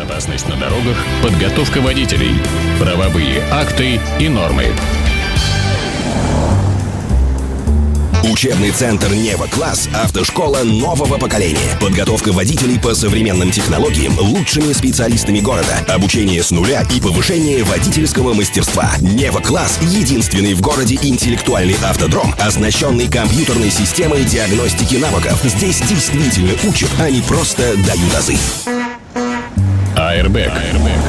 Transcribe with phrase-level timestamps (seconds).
[0.00, 2.32] Безопасность на дорогах, подготовка водителей,
[2.78, 4.68] правовые акты и нормы.
[8.24, 11.76] Учебный центр «Нева Класс»– автошкола нового поколения.
[11.82, 15.84] Подготовка водителей по современным технологиям лучшими специалистами города.
[15.88, 18.92] Обучение с нуля и повышение водительского мастерства.
[19.00, 25.38] «Нева Класс»– единственный в городе интеллектуальный автодром, оснащенный компьютерной системой диагностики навыков.
[25.44, 28.79] Здесь действительно учат, а не просто дают азы.
[30.10, 30.50] Airbag.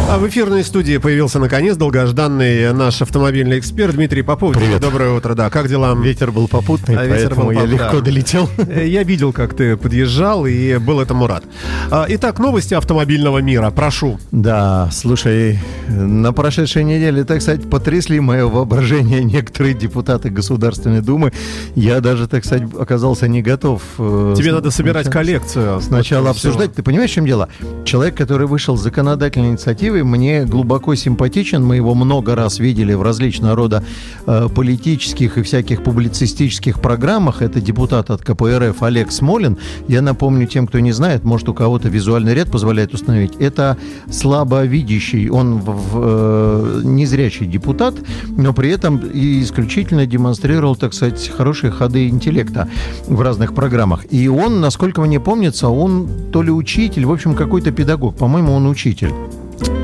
[0.09, 4.53] А в эфирной студии появился наконец долгожданный наш автомобильный эксперт Дмитрий Попов.
[4.55, 4.81] Привет.
[4.81, 5.49] Доброе утро, да.
[5.49, 5.95] Как дела?
[5.95, 8.49] Ветер был попутный, А, ветер поэтому был я легко долетел.
[8.57, 11.43] Э, Я видел, как ты подъезжал и был этому рад.
[11.89, 13.71] А, Итак, новости автомобильного мира.
[13.71, 14.19] Прошу.
[14.31, 21.31] Да, слушай, на прошедшей неделе, так сказать, потрясли мое воображение некоторые депутаты Государственной Думы.
[21.75, 23.81] Я даже, так сказать, оказался не готов.
[23.97, 25.81] э, Тебе с- надо собирать сначала- коллекцию.
[25.81, 26.73] Сначала вот обсуждать.
[26.75, 27.49] Ты понимаешь, в чем дело?
[27.85, 31.63] Человек, который вышел с законодательной инициативой, мне глубоко симпатичен.
[31.63, 33.83] Мы его много раз видели в различного рода
[34.27, 37.41] э, политических и всяких публицистических программах.
[37.41, 39.57] Это депутат от КПРФ Олег Смолин.
[39.87, 43.31] Я напомню тем, кто не знает, может, у кого-то визуальный ряд позволяет установить.
[43.39, 43.77] Это
[44.09, 47.95] слабовидящий, он в- в, э, незрячий депутат,
[48.37, 52.67] но при этом и исключительно демонстрировал, так сказать, хорошие ходы интеллекта
[53.07, 54.05] в разных программах.
[54.11, 58.15] И он, насколько мне помнится, он то ли учитель, в общем, какой-то педагог.
[58.17, 58.80] По-моему, он учитель.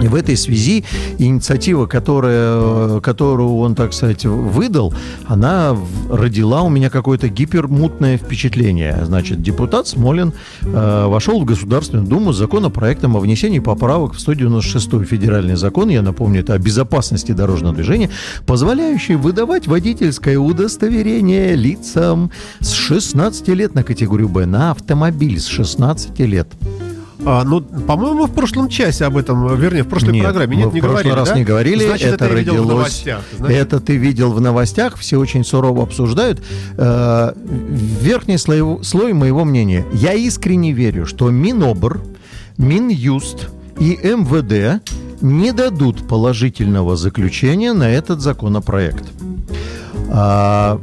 [0.02, 0.84] И в этой связи
[1.18, 4.94] инициатива, которая, которую он, так сказать, выдал,
[5.26, 5.76] она
[6.10, 9.00] родила у меня какое-то гипермутное впечатление.
[9.06, 15.06] Значит, депутат Смолин э, вошел в Государственную Думу с законопроектом о внесении поправок в 196
[15.06, 18.10] федеральный закон, я напомню, это о безопасности дорожного движения,
[18.46, 26.20] позволяющий выдавать водительское удостоверение лицам с 16 лет на категорию Б, на автомобиль с 16
[26.20, 26.48] лет.
[27.30, 30.56] А, ну, по-моему, в прошлом часе об этом, вернее, в прошлой Нет, программе.
[30.56, 31.36] Нет, не в прошлый говорили, раз да?
[31.36, 31.86] не говорили.
[31.86, 32.70] Значит, это, это видел в родилось.
[32.78, 33.22] новостях.
[33.38, 36.42] Значит, Это ты видел в новостях, все очень сурово обсуждают.
[36.78, 39.86] Э, верхний слой, слой моего мнения.
[39.92, 42.02] Я искренне верю, что Минобр,
[42.58, 44.82] Минюст и МВД
[45.22, 49.04] не дадут положительного заключения на этот законопроект.
[50.10, 50.80] А,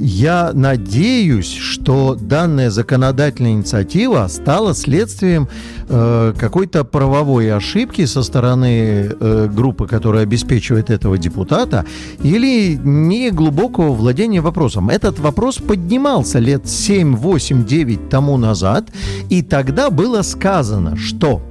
[0.00, 5.48] я надеюсь, что данная законодательная инициатива стала следствием
[5.88, 11.84] э, какой-то правовой ошибки со стороны э, группы, которая обеспечивает этого депутата,
[12.22, 14.88] или не глубокого владения вопросом.
[14.88, 18.88] Этот вопрос поднимался лет 7, 8, 9 тому назад,
[19.28, 21.42] и тогда было сказано, что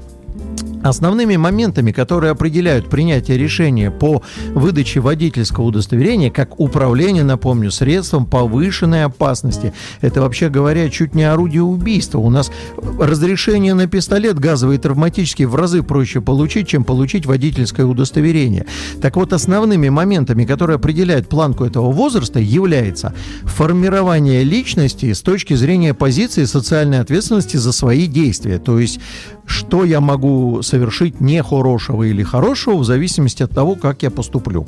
[0.88, 9.04] Основными моментами, которые определяют принятие решения по выдаче водительского удостоверения, как управление, напомню, средством повышенной
[9.04, 12.20] опасности, это вообще говоря чуть не орудие убийства.
[12.20, 12.52] У нас
[13.00, 18.66] разрешение на пистолет газовый и травматический в разы проще получить, чем получить водительское удостоверение.
[19.02, 25.94] Так вот, основными моментами, которые определяют планку этого возраста, является формирование личности с точки зрения
[25.94, 28.58] позиции социальной ответственности за свои действия.
[28.58, 29.02] То есть,
[29.48, 34.68] что я могу совершить нехорошего или хорошего в зависимости от того, как я поступлю.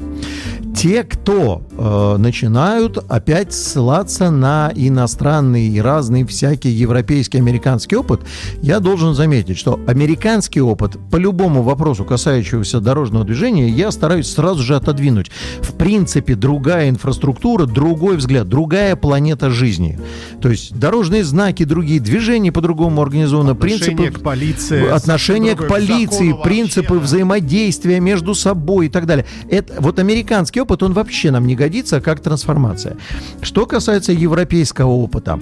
[0.76, 8.22] Те, кто э, начинают опять ссылаться на иностранный и разный всякий европейский, американский опыт,
[8.62, 14.64] я должен заметить, что американский опыт по любому вопросу, касающегося дорожного движения, я стараюсь сразу
[14.64, 15.30] же отодвинуть.
[15.62, 20.00] В принципе, другая инфраструктура, другой взгляд, другая планета жизни.
[20.42, 24.69] То есть дорожные знаки другие, движения по-другому организованы, принципы к полиции.
[24.72, 27.06] Отношение к полиции, принципы вообще, да.
[27.06, 29.26] взаимодействия между собой и так далее.
[29.50, 32.98] Это, вот американский опыт, он вообще нам не годится как трансформация.
[33.42, 35.40] Что касается европейского опыта,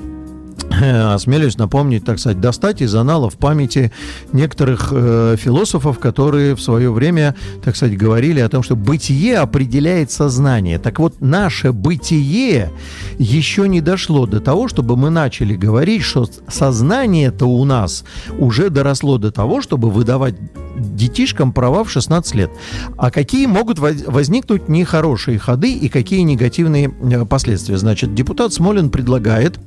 [1.13, 3.91] осмелюсь напомнить, так сказать, достать из аналов памяти
[4.33, 10.11] некоторых э, философов, которые в свое время, так сказать, говорили о том, что бытие определяет
[10.11, 10.79] сознание.
[10.79, 12.71] Так вот, наше бытие
[13.17, 18.03] еще не дошло до того, чтобы мы начали говорить, что сознание-то у нас
[18.37, 20.35] уже доросло до того, чтобы выдавать
[20.77, 22.51] детишкам права в 16 лет.
[22.97, 27.77] А какие могут воз- возникнуть нехорошие ходы и какие негативные э, последствия?
[27.77, 29.59] Значит, депутат Смолин предлагает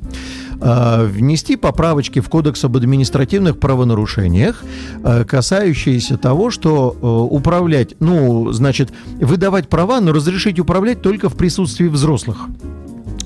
[0.60, 4.62] э, внести поправочки в Кодекс об административных правонарушениях,
[5.02, 8.90] э, касающиеся того, что э, управлять, ну, значит,
[9.20, 12.46] выдавать права, но разрешить управлять только в присутствии взрослых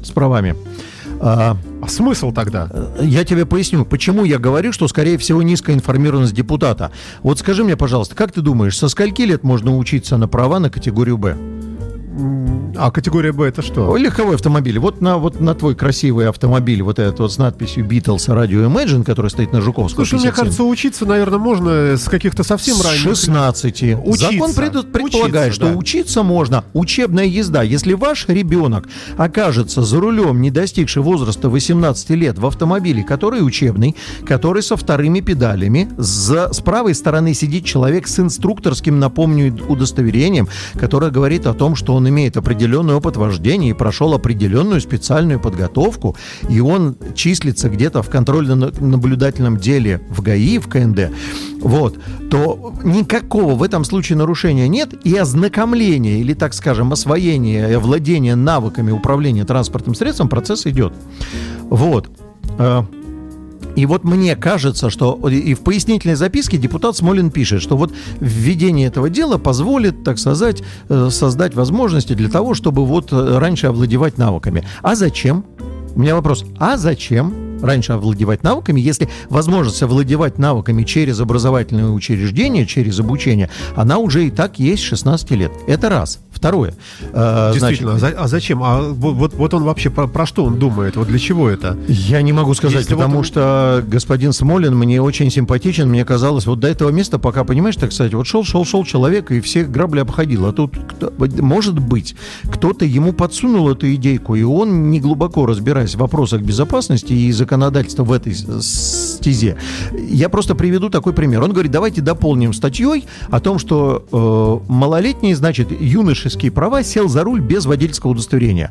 [0.02, 0.54] с правами.
[1.20, 2.68] А, А смысл тогда?
[3.00, 6.90] я тебе поясню, почему я говорю, что, скорее всего, низкая информированность депутата.
[7.22, 10.70] Вот скажи мне, пожалуйста, как ты думаешь, со скольки лет можно учиться на права на
[10.70, 11.36] категорию Б?
[12.74, 13.96] М, А категория Б это что?
[13.96, 14.78] Легковой автомобиль.
[14.78, 19.04] Вот на, вот на твой красивый автомобиль, вот этот вот с надписью Beatles Radio Imagine,
[19.04, 20.44] который стоит на Жуковского Слушай, мне 57.
[20.44, 23.00] кажется, учиться, наверное, можно с каких-то совсем ранних...
[23.00, 23.82] 16.
[24.04, 24.30] Учиться.
[24.32, 25.76] Закон пред- предполагает, Учиться, что да.
[25.78, 26.64] учиться можно.
[26.72, 27.62] Учебная езда.
[27.62, 33.96] Если ваш ребенок окажется за рулем, не достигший возраста 18 лет, в автомобиле, который учебный,
[34.26, 40.48] который со вторыми педалями, за, с правой стороны сидит человек с инструкторским, напомню, удостоверением,
[40.78, 46.16] которое говорит о том, что он имеет определенный опыт вождения и прошел определенную специальную подготовку,
[46.48, 51.10] и он числится где-то в контрольно-наблюдательном деле в ГАИ, в КНД,
[51.60, 51.98] вот,
[52.30, 58.34] то никакого в этом случае нарушения нет, и ознакомление, или, так скажем, освоение и овладение
[58.34, 60.94] навыками управления транспортным средством процесс идет.
[61.64, 62.08] Вот.
[63.76, 68.88] И вот мне кажется, что и в пояснительной записке депутат Смолин пишет, что вот введение
[68.88, 74.18] этого дела позволит, так сказать, э, создать возможности для того, чтобы вот э, раньше овладевать
[74.18, 74.64] навыками.
[74.82, 75.44] А зачем?
[75.94, 77.32] У меня вопрос, а зачем
[77.62, 84.30] раньше овладевать навыками, если возможность овладевать навыками через образовательные учреждения, через обучение, она уже и
[84.30, 85.52] так есть с 16 лет.
[85.66, 86.20] Это раз.
[86.34, 86.74] Второе.
[87.12, 88.62] Э, Действительно, значит, а а зачем?
[88.62, 90.96] А вот, вот- вот он вообще про, про что он думает?
[90.96, 91.78] Вот для чего это?
[91.88, 95.88] Я не могу сказать, Если вот потому он- что господин Смолин мне очень симпатичен.
[95.88, 99.30] Мне казалось, вот до этого места, пока, понимаешь, так сказать, вот шел, шел, шел человек
[99.30, 100.46] и все грабли обходил.
[100.46, 102.14] А тут, кто- может быть,
[102.50, 108.04] кто-то ему подсунул эту идейку, и он, не глубоко разбираясь в вопросах безопасности и законодательства
[108.04, 109.56] в этой стезе,
[110.10, 111.42] я просто приведу такой пример.
[111.42, 114.04] Он говорит, давайте дополним статьей о том, что
[114.68, 115.68] э, малолетний, значит,
[116.24, 118.70] юношеские права сел за руль без водительского удостоверения.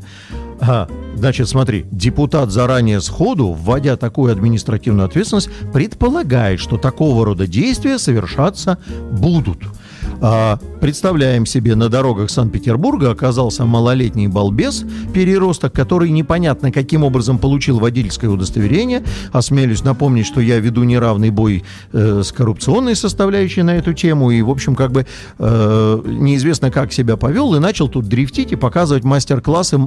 [0.59, 8.00] Ага, значит, смотри, депутат заранее сходу, вводя такую административную ответственность, предполагает, что такого рода действия
[8.00, 8.79] совершаться
[9.11, 9.59] будут.
[10.21, 17.79] А, представляем себе, на дорогах Санкт-Петербурга оказался малолетний балбес, переросток, который непонятно каким образом получил
[17.79, 19.03] водительское удостоверение.
[19.31, 24.41] Осмелюсь напомнить, что я веду неравный бой э, с коррупционной составляющей на эту тему, и,
[24.41, 25.05] в общем, как бы
[25.39, 29.79] э, неизвестно, как себя повел, и начал тут дрифтить и показывать мастер-классы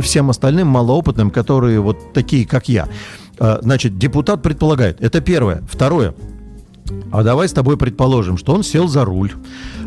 [0.00, 2.88] всем остальным малоопытным, которые вот такие, как я.
[3.38, 5.62] Э, Значит, депутат предполагает, это первое.
[5.70, 6.14] Второе,
[7.12, 9.32] а давай с тобой предположим, что он сел за руль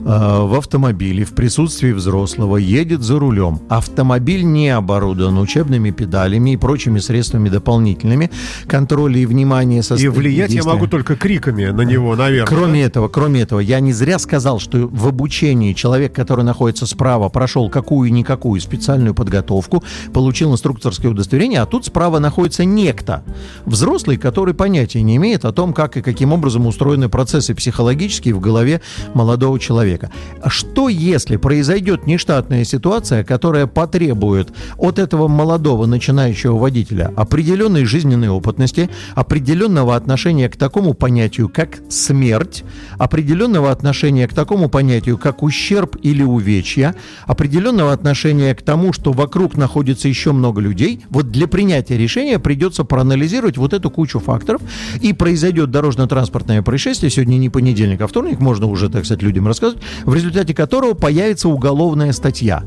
[0.05, 3.59] в автомобиле в присутствии взрослого, едет за рулем.
[3.69, 8.29] Автомобиль не оборудован учебными педалями и прочими средствами дополнительными
[8.67, 10.73] контроля и внимания со И стороны влиять я действия.
[10.73, 12.45] могу только криками на него, наверное.
[12.47, 17.29] Кроме этого, кроме этого, я не зря сказал, что в обучении человек, который находится справа,
[17.29, 23.23] прошел какую-никакую специальную подготовку, получил инструкторское удостоверение, а тут справа находится некто,
[23.65, 28.39] взрослый, который понятия не имеет о том, как и каким образом устроены процессы психологические в
[28.39, 28.81] голове
[29.15, 29.94] молодого человека.
[30.41, 38.29] А Что если произойдет нештатная ситуация, которая потребует от этого молодого начинающего водителя определенной жизненной
[38.29, 42.63] опытности, определенного отношения к такому понятию, как смерть,
[42.97, 46.95] определенного отношения к такому понятию, как ущерб или увечья,
[47.25, 52.83] определенного отношения к тому, что вокруг находится еще много людей, вот для принятия решения придется
[52.83, 54.61] проанализировать вот эту кучу факторов,
[55.01, 59.83] и произойдет дорожно-транспортное происшествие, сегодня не понедельник, а вторник, можно уже, так сказать, людям рассказывать,
[60.03, 62.63] в результате которого появится уголовная статья.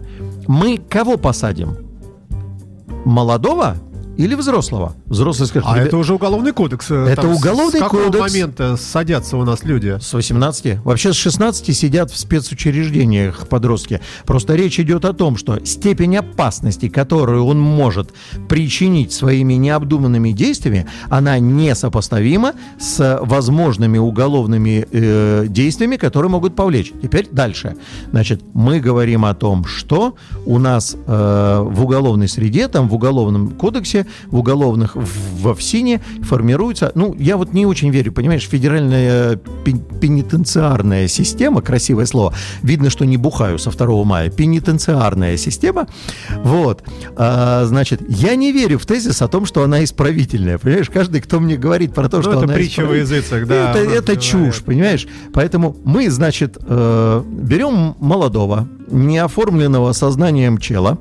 [0.47, 1.77] Мы кого посадим?
[3.05, 3.77] Молодого
[4.19, 4.93] или взрослого?
[5.07, 6.91] Взрослый скажет, А «Ребят, это уже уголовный кодекс.
[6.91, 8.21] э, Это там с- уголовный с какого кодекс.
[8.33, 9.97] момента садятся у нас люди?
[10.01, 10.81] С 18.
[10.85, 14.01] Вообще с 16 сидят в спецучреждениях подростки.
[14.27, 18.11] Просто речь идет о том, что степень опасности, которую он может
[18.49, 26.93] причинить своими необдуманными действиями, она несопоставима с возможными уголовными э, действиями, которые могут повлечь.
[27.03, 27.77] Теперь дальше.
[28.11, 33.51] Значит, мы говорим о том, что у нас э, в уголовной среде, там в уголовном
[33.51, 39.37] кодексе, в уголовных в, во ФСИНе формируется, ну, я вот не очень верю, понимаешь, федеральная
[39.65, 45.87] пен- пенитенциарная система, красивое слово, видно, что не бухаю со 2 мая, пенитенциарная система,
[46.45, 46.83] вот,
[47.17, 51.41] А, значит, я не верю в тезис о том, что она исправительная, понимаешь, каждый, кто
[51.41, 54.17] мне говорит про то, Ну, что это она притча во исправительная, языцах, да, это, это
[54.17, 60.99] чушь, понимаешь, поэтому мы, значит, э, берем молодого, неоформленного сознанием чела,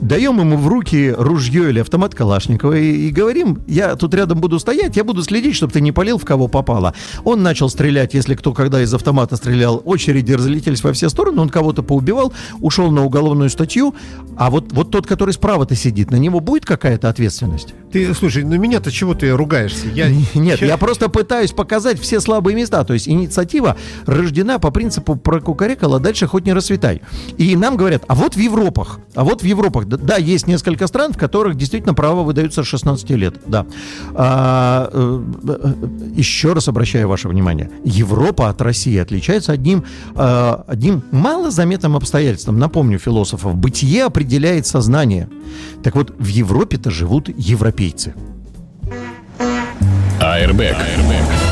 [0.00, 4.40] даем ему в руки ружье или автомат Калашникова, Калашникова и, и говорим, я тут рядом
[4.40, 6.94] буду стоять, я буду следить, чтобы ты не полил в кого попало.
[7.24, 11.48] Он начал стрелять, если кто когда из автомата стрелял, очереди разлетелись во все стороны, он
[11.48, 13.94] кого-то поубивал, ушел на уголовную статью,
[14.36, 17.74] а вот, вот тот, который справа-то сидит, на него будет какая-то ответственность?
[17.92, 19.88] Ты, слушай, на меня-то чего ты ругаешься?
[19.88, 20.08] Я...
[20.34, 22.84] Нет, я просто пытаюсь показать все слабые места.
[22.84, 23.76] То есть инициатива
[24.06, 27.02] рождена по принципу прокукарекала, дальше хоть не расцветай.
[27.36, 31.12] И нам говорят, а вот в Европах, а вот в Европах, да, есть несколько стран,
[31.12, 33.66] в которых действительно права выдаются с 16 лет, да.
[34.14, 35.74] А, э, э,
[36.20, 39.84] еще раз обращаю ваше внимание, Европа от России отличается одним,
[40.14, 42.58] э, одним малозаметным обстоятельством.
[42.58, 45.28] Напомню философов, бытие определяет сознание.
[45.82, 48.14] Так вот, в Европе-то живут европейцы.
[50.20, 50.76] Airbag.
[50.76, 51.49] Airbag.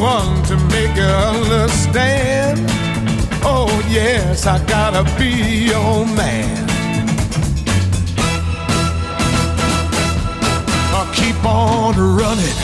[0.00, 2.60] One to make you understand.
[3.42, 5.30] Oh, yes, I gotta be
[5.72, 6.66] your man.
[10.94, 12.58] I'll keep on running,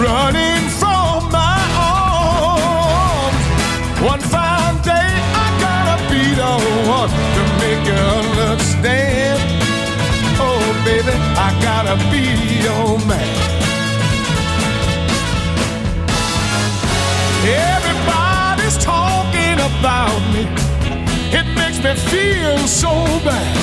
[0.00, 3.36] running from my arms.
[4.02, 5.12] One fine day
[5.44, 6.52] I gotta be the
[6.88, 8.02] one to make you
[8.50, 9.40] understand
[10.44, 12.24] Oh, baby, I gotta be
[12.64, 13.41] your man.
[19.82, 20.42] About me.
[21.38, 22.92] It makes me feel so
[23.26, 23.56] bad.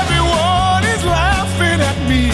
[0.00, 2.24] Everyone is laughing at me.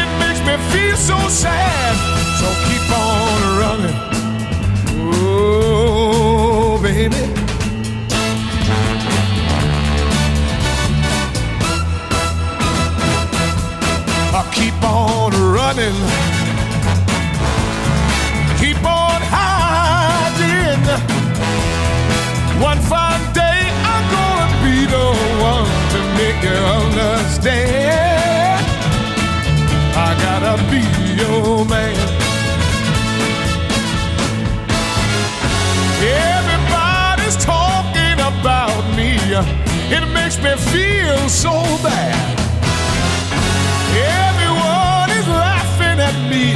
[0.00, 1.94] It makes me feel so sad.
[2.40, 3.98] So keep on running.
[5.12, 7.22] Oh, baby.
[14.40, 15.98] I keep on running,
[27.38, 28.66] understand.
[29.96, 30.82] I gotta be
[31.20, 31.96] your man.
[36.00, 39.18] Everybody's talking about me.
[39.90, 41.52] It makes me feel so
[41.82, 42.38] bad.
[43.94, 46.52] Everyone is laughing at me.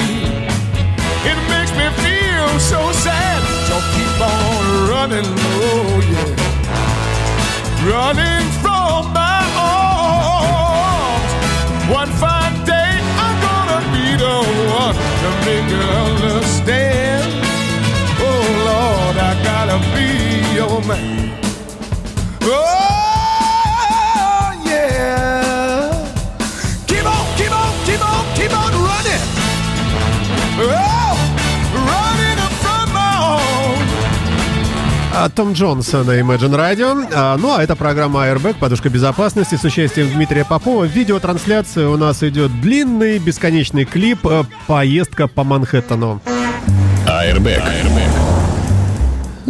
[1.24, 3.42] It makes me feel so sad.
[3.68, 6.40] So keep on running, oh yeah.
[7.90, 9.21] Running from
[20.72, 21.30] your man.
[22.44, 22.78] Oh!
[35.14, 37.08] А, Том Джонс на Imagine Radio.
[37.14, 40.84] А, ну, а это программа Airbag, подушка безопасности с участием Дмитрия Попова.
[40.84, 46.20] Видеотрансляция у нас идет длинный, бесконечный клип э, «Поездка по Манхэттену».
[47.06, 47.62] Airbag.
[47.62, 48.11] Airbag.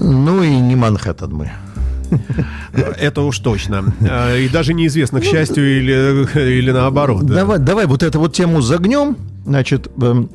[0.02, 1.52] Ну и не Манхэттен мы.
[2.73, 3.94] Это уж точно.
[4.02, 6.26] А, и даже неизвестно, к счастью или,
[6.59, 7.25] или наоборот.
[7.25, 9.16] Давай, давай вот эту вот тему загнем.
[9.44, 10.30] Значит, эм,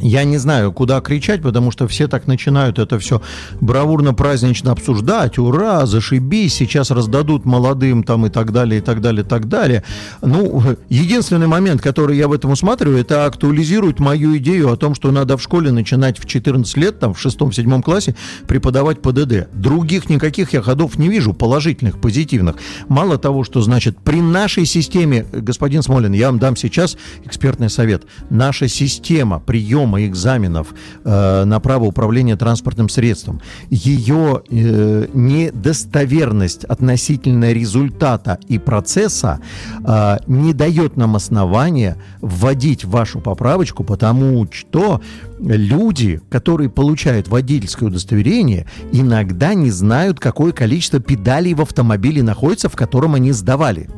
[0.00, 3.22] я не знаю, куда кричать, потому что все так начинают это все
[3.60, 5.38] бравурно-празднично обсуждать.
[5.38, 9.84] Ура, зашибись, сейчас раздадут молодым там и так далее, и так далее, и так далее.
[10.22, 15.10] Ну, единственный момент, который я в этом усматриваю, это актуализирует мою идею о том, что
[15.10, 18.14] надо в школе начинать в 14 лет, там, в шестом-седьмом классе
[18.46, 19.48] преподавать ПДД.
[19.52, 22.56] Других никаких я ходов не вижу, положительных, позитивных.
[22.88, 28.04] Мало того, что, значит, при нашей системе, господин Смолин, я вам дам сейчас экспертный совет.
[28.30, 30.74] Наша система приема приема экзаменов
[31.04, 33.40] э, на право управления транспортным средством,
[33.70, 39.40] ее э, недостоверность относительно результата и процесса
[39.84, 45.00] э, не дает нам основания вводить вашу поправочку, потому что
[45.40, 52.76] люди, которые получают водительское удостоверение, иногда не знают, какое количество педалей в автомобиле находится, в
[52.76, 53.88] котором они сдавали.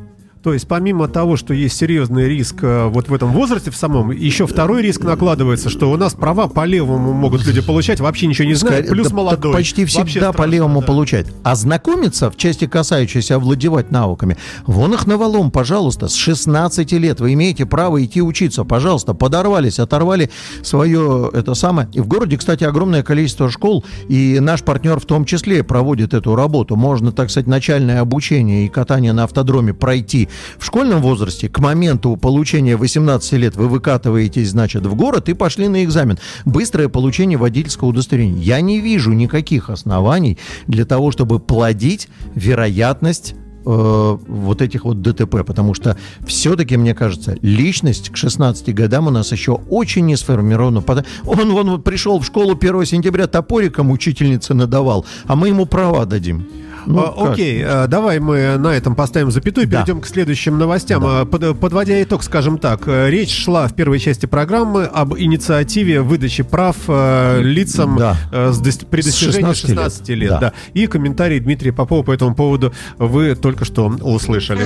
[0.43, 4.13] То есть помимо того, что есть серьезный риск э, вот в этом возрасте в самом,
[4.13, 8.47] еще второй риск накладывается, что у нас права по левому могут люди получать, вообще ничего
[8.47, 9.53] не знают, Скорее, плюс да, молодой.
[9.53, 10.87] почти Вообще всегда по страшно, левому да.
[10.87, 11.27] получать.
[11.43, 17.33] А знакомиться в части, касающейся овладевать навыками, вон их навалом, пожалуйста, с 16 лет вы
[17.33, 20.31] имеете право идти учиться, пожалуйста, подорвались, оторвали
[20.63, 21.89] свое это самое.
[21.93, 26.37] И в городе, кстати, огромное количество школ, и наш партнер в том числе проводит эту
[26.37, 26.77] работу.
[26.77, 30.28] Можно, так сказать, начальное обучение и катание на автодроме пройти
[30.59, 31.49] в школьном возрасте.
[31.49, 36.19] К моменту получения 18 лет вы выкатываетесь, значит, в город и пошли на экзамен.
[36.45, 38.43] Быстрое получение водительского удостоверения.
[38.43, 45.45] Я не вижу никаких оснований для того, чтобы плодить вероятность э, вот этих вот ДТП,
[45.45, 50.83] потому что все-таки, мне кажется, личность к 16 годам у нас еще очень не сформирована.
[51.25, 56.07] Он, он вот пришел в школу 1 сентября топориком учительнице надавал, а мы ему права
[56.07, 56.47] дадим.
[56.87, 57.33] Ну, А?
[57.33, 59.79] Окей, а, давай мы на этом поставим запятую и Да.
[59.83, 61.03] перейдем к следующим новостям.
[61.07, 66.01] А, под- подводя итог, скажем так, э, речь шла в первой части программы об инициативе
[66.01, 68.17] выдачи прав э, лицам Да.
[68.33, 69.77] э, с дос- при достижении 16 лет.
[69.79, 70.31] 16 лет.
[70.31, 70.39] Да.
[70.41, 70.53] да.
[70.75, 74.65] И комментарий Дмитрия Попова по этому поводу вы только что услышали.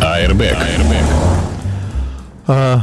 [0.00, 0.56] Airbag.
[2.46, 2.80] А,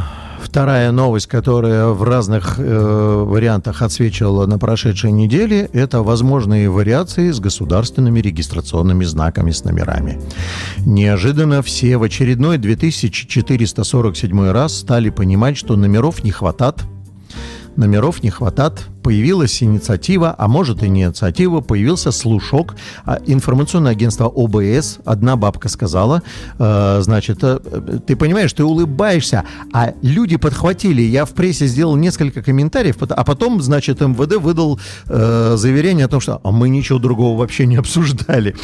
[0.52, 7.40] Вторая новость, которая в разных э, вариантах отсвечивала на прошедшей неделе, это возможные вариации с
[7.40, 10.20] государственными регистрационными знаками с номерами.
[10.80, 16.84] Неожиданно все в очередной 2447 раз стали понимать, что номеров не хватат,
[17.76, 22.76] номеров не хватат, появилась инициатива, а может и инициатива, появился слушок.
[23.06, 26.22] А, Информационное агентство ОБС, одна бабка сказала,
[26.60, 27.60] э, значит, э,
[28.06, 31.02] ты понимаешь, ты улыбаешься, а люди подхватили.
[31.02, 36.22] Я в прессе сделал несколько комментариев, а потом, значит, МВД выдал э, заверение о том,
[36.22, 38.56] что а мы ничего другого вообще не обсуждали.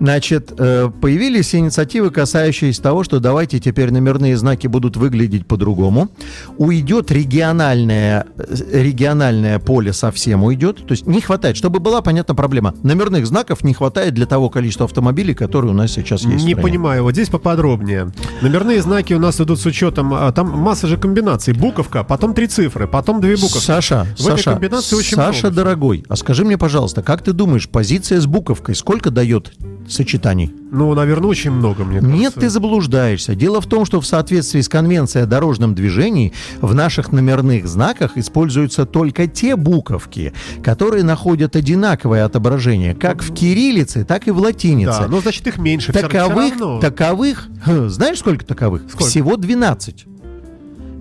[0.00, 6.08] Значит, э, появились инициативы, касающиеся того, что давайте теперь номерные знаки будут выглядеть по-другому.
[6.58, 10.86] Уйдет региональное, э, региональное поле совсем уйдет.
[10.86, 12.74] То есть не хватает, чтобы была понятна проблема.
[12.82, 16.44] Номерных знаков не хватает для того количества автомобилей, которые у нас сейчас есть.
[16.44, 18.12] Не понимаю, вот здесь поподробнее.
[18.42, 21.54] Номерные знаки у нас идут с учетом, а, там масса же комбинаций.
[21.54, 23.64] Буковка, потом три цифры, потом две буковки.
[23.64, 25.56] Саша, В этой Саша, комбинации очень Саша, много.
[25.56, 29.52] дорогой, а скажи мне, пожалуйста, как ты думаешь, позиция с буковкой сколько дает
[29.88, 30.52] сочетаний?
[30.70, 32.18] Ну, наверное, очень много, мне кажется.
[32.18, 33.34] Нет, ты заблуждаешься.
[33.34, 38.16] Дело в том, что в соответствии с Конвенцией о дорожном движении в наших номерных знаках
[38.16, 45.00] используются только те буковки, которые находят одинаковое отображение как в кириллице, так и в латинице.
[45.00, 45.92] Да, ну, значит, их меньше.
[45.92, 47.48] Таковых, таковых,
[47.86, 48.82] знаешь, сколько таковых?
[48.88, 49.04] Сколько?
[49.04, 50.06] Всего 12.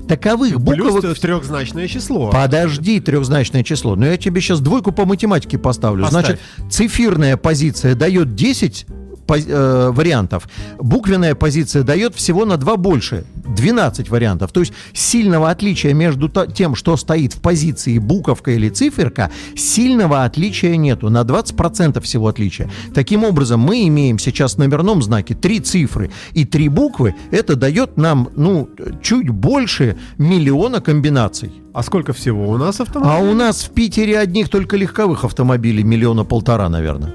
[0.08, 1.18] Таковых Плюс буковок...
[1.18, 2.30] трехзначное число.
[2.32, 3.96] Подожди, трехзначное число.
[3.96, 6.04] Но я тебе сейчас двойку по математике поставлю.
[6.04, 6.26] Поставь.
[6.26, 8.94] Значит, цифирная позиция дает 10 по-
[9.28, 10.48] э, вариантов.
[10.80, 13.26] Буквенная позиция дает всего на 2 больше.
[13.46, 14.52] 12 вариантов.
[14.52, 20.76] То есть сильного отличия между тем, что стоит в позиции буковка или циферка, сильного отличия
[20.76, 21.10] нету.
[21.10, 22.70] На 20% всего отличия.
[22.94, 27.16] Таким образом, мы имеем сейчас в номерном знаке три цифры и три буквы.
[27.32, 28.70] Это дает нам, ну,
[29.02, 31.52] чуть больше миллиона комбинаций.
[31.74, 33.16] А сколько всего у нас автомобилей?
[33.16, 37.14] А у нас в Питере одних только легковых автомобилей миллиона полтора, наверное.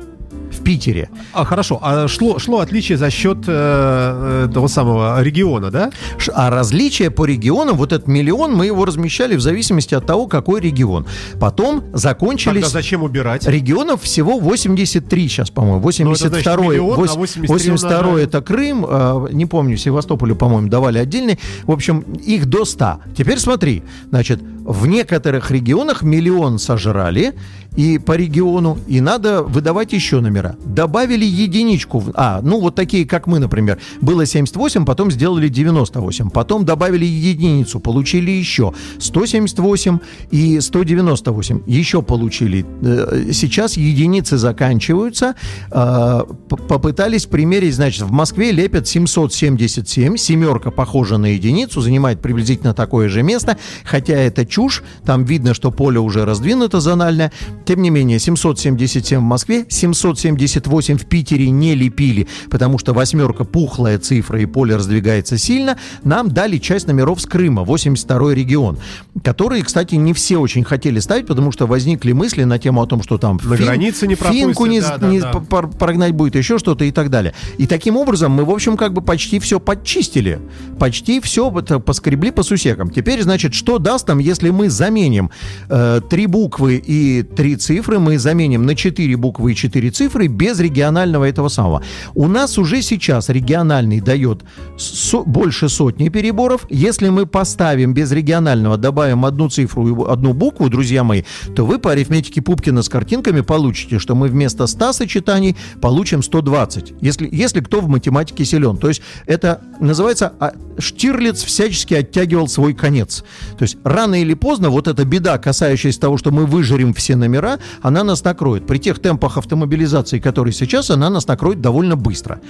[0.51, 1.09] В Питере.
[1.33, 1.79] А, хорошо.
[1.83, 5.91] А шло, шло отличие за счет э, э, того самого региона, да?
[6.35, 10.61] А различия по регионам, вот этот миллион, мы его размещали в зависимости от того, какой
[10.61, 11.07] регион.
[11.39, 12.63] Потом закончились...
[12.63, 13.47] Тогда зачем убирать?
[13.47, 15.81] Регионов всего 83 сейчас, по-моему.
[15.81, 18.29] 82 значит, миллион, а 80 83 82 умножаем.
[18.29, 21.39] это Крым, а, не помню, Севастополю, по-моему, давали отдельный.
[21.65, 23.01] В общем, их до 100.
[23.17, 27.35] Теперь смотри, значит, в некоторых регионах миллион сожрали
[27.77, 30.57] и по региону, и надо выдавать еще номера.
[30.65, 32.03] Добавили единичку.
[32.15, 33.79] А, ну вот такие, как мы, например.
[34.01, 36.31] Было 78, потом сделали 98.
[36.31, 39.99] Потом добавили единицу, получили еще 178
[40.31, 41.63] и 198.
[41.67, 42.67] Еще получили.
[42.83, 45.35] Э, Сейчас единицы заканчиваются.
[45.71, 50.17] Э, Попытались примерить, значит, в Москве лепят 777.
[50.17, 53.57] Семерка похожа на единицу, занимает приблизительно такое же место.
[53.85, 54.83] Хотя это чушь.
[55.05, 57.33] Там видно, что поле уже раздвинуто зональное.
[57.69, 63.99] Тем не менее, 777 в Москве, 778 в Питере не лепили, потому что восьмерка пухлая
[63.99, 65.77] цифра и поле раздвигается сильно.
[66.03, 68.79] Нам дали часть номеров с Крыма, 82 регион,
[69.23, 73.03] которые, кстати, не все очень хотели ставить, потому что возникли мысли на тему о том,
[73.03, 75.33] что там На границе не финку не, да, не да.
[75.33, 77.35] прогнать будет, еще что-то и так далее.
[77.59, 80.41] И таким образом мы, в общем, как бы почти все подчистили.
[80.79, 82.89] Почти все вот, э, поскребли по сусекам.
[82.91, 85.31] Теперь, значит, что даст нам, если если мы заменим
[85.69, 90.59] э, три буквы и три цифры, мы заменим на четыре буквы и четыре цифры без
[90.59, 91.83] регионального этого самого.
[92.15, 94.43] У нас уже сейчас региональный дает
[94.79, 96.67] со- больше сотни переборов.
[96.71, 101.23] Если мы поставим без регионального, добавим одну цифру и одну букву, друзья мои,
[101.55, 106.95] то вы по арифметике Пупкина с картинками получите, что мы вместо 100 сочетаний получим 120.
[107.01, 108.77] Если, если кто в математике силен.
[108.77, 113.25] То есть это называется а, Штирлиц всячески оттягивал свой конец.
[113.59, 117.48] То есть рано или поздно вот эта беда, касающаяся того, что мы выжарим все номера,
[117.83, 118.67] она нас накроет.
[118.67, 122.41] При тех темпах автомобилизации, которые сейчас, она нас накроет довольно быстро.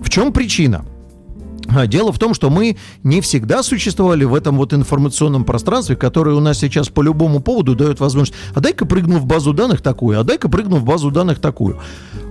[0.00, 0.84] В чем причина?
[1.68, 6.34] А, Дело в том, что мы не всегда существовали в этом вот информационном пространстве, которое
[6.34, 10.18] у нас сейчас по любому поводу дает возможность, а дай-ка прыгну в базу данных такую,
[10.18, 11.78] а дай-ка прыгну в базу данных такую.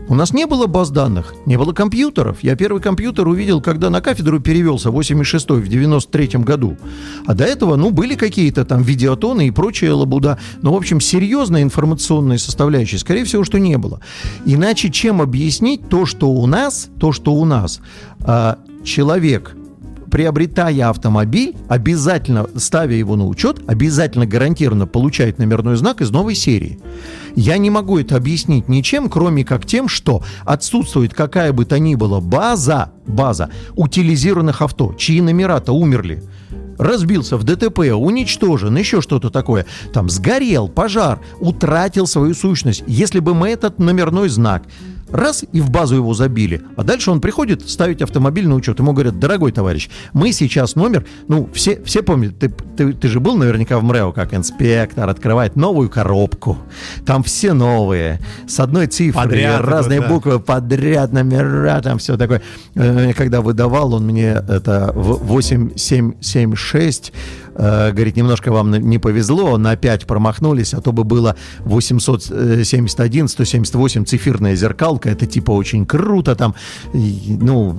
[0.10, 2.38] У нас не было баз данных, не было компьютеров.
[2.41, 6.78] Я первый компьютер увидел, когда на кафедру перевелся в 86 в 93 году.
[7.26, 10.39] А до этого, ну, были какие-то там видеотоны и прочая лабуда.
[10.62, 14.00] Но, в общем, серьезной информационной составляющей, скорее всего, что не было.
[14.46, 17.82] Иначе чем объяснить то, что у нас, то, что у нас,
[18.22, 19.57] а, человек
[20.10, 26.80] приобретая автомобиль, обязательно, ставя его на учет, обязательно гарантированно получает номерной знак из новой серии.
[27.36, 31.96] Я не могу это объяснить ничем, кроме как тем, что отсутствует какая бы то ни
[31.96, 36.24] была база, база утилизированных авто, чьи номера-то умерли
[36.78, 42.84] разбился в ДТП, уничтожен, еще что-то такое, там сгорел, пожар, утратил свою сущность.
[42.88, 44.63] Если бы мы этот номерной знак
[45.12, 48.80] раз и в базу его забили, а дальше он приходит ставить автомобиль на учет.
[48.80, 53.20] Ему говорят, дорогой товарищ, мы сейчас номер, ну, все, все помнят, ты, ты, ты же
[53.20, 56.58] был наверняка в МРЭО, как инспектор, открывает новую коробку,
[57.06, 60.08] там все новые, с одной цифрой, Подряд разные да.
[60.08, 62.41] буквы подряд, номера, там все такое.
[62.76, 69.76] Э, Когда выдавал, он мне это в- 8776, э, говорит, немножко вам не повезло, на
[69.76, 76.56] 5 промахнулись, а то бы было 871, 178 циферная зеркалка, это типа очень круто там.
[76.93, 77.76] Ну,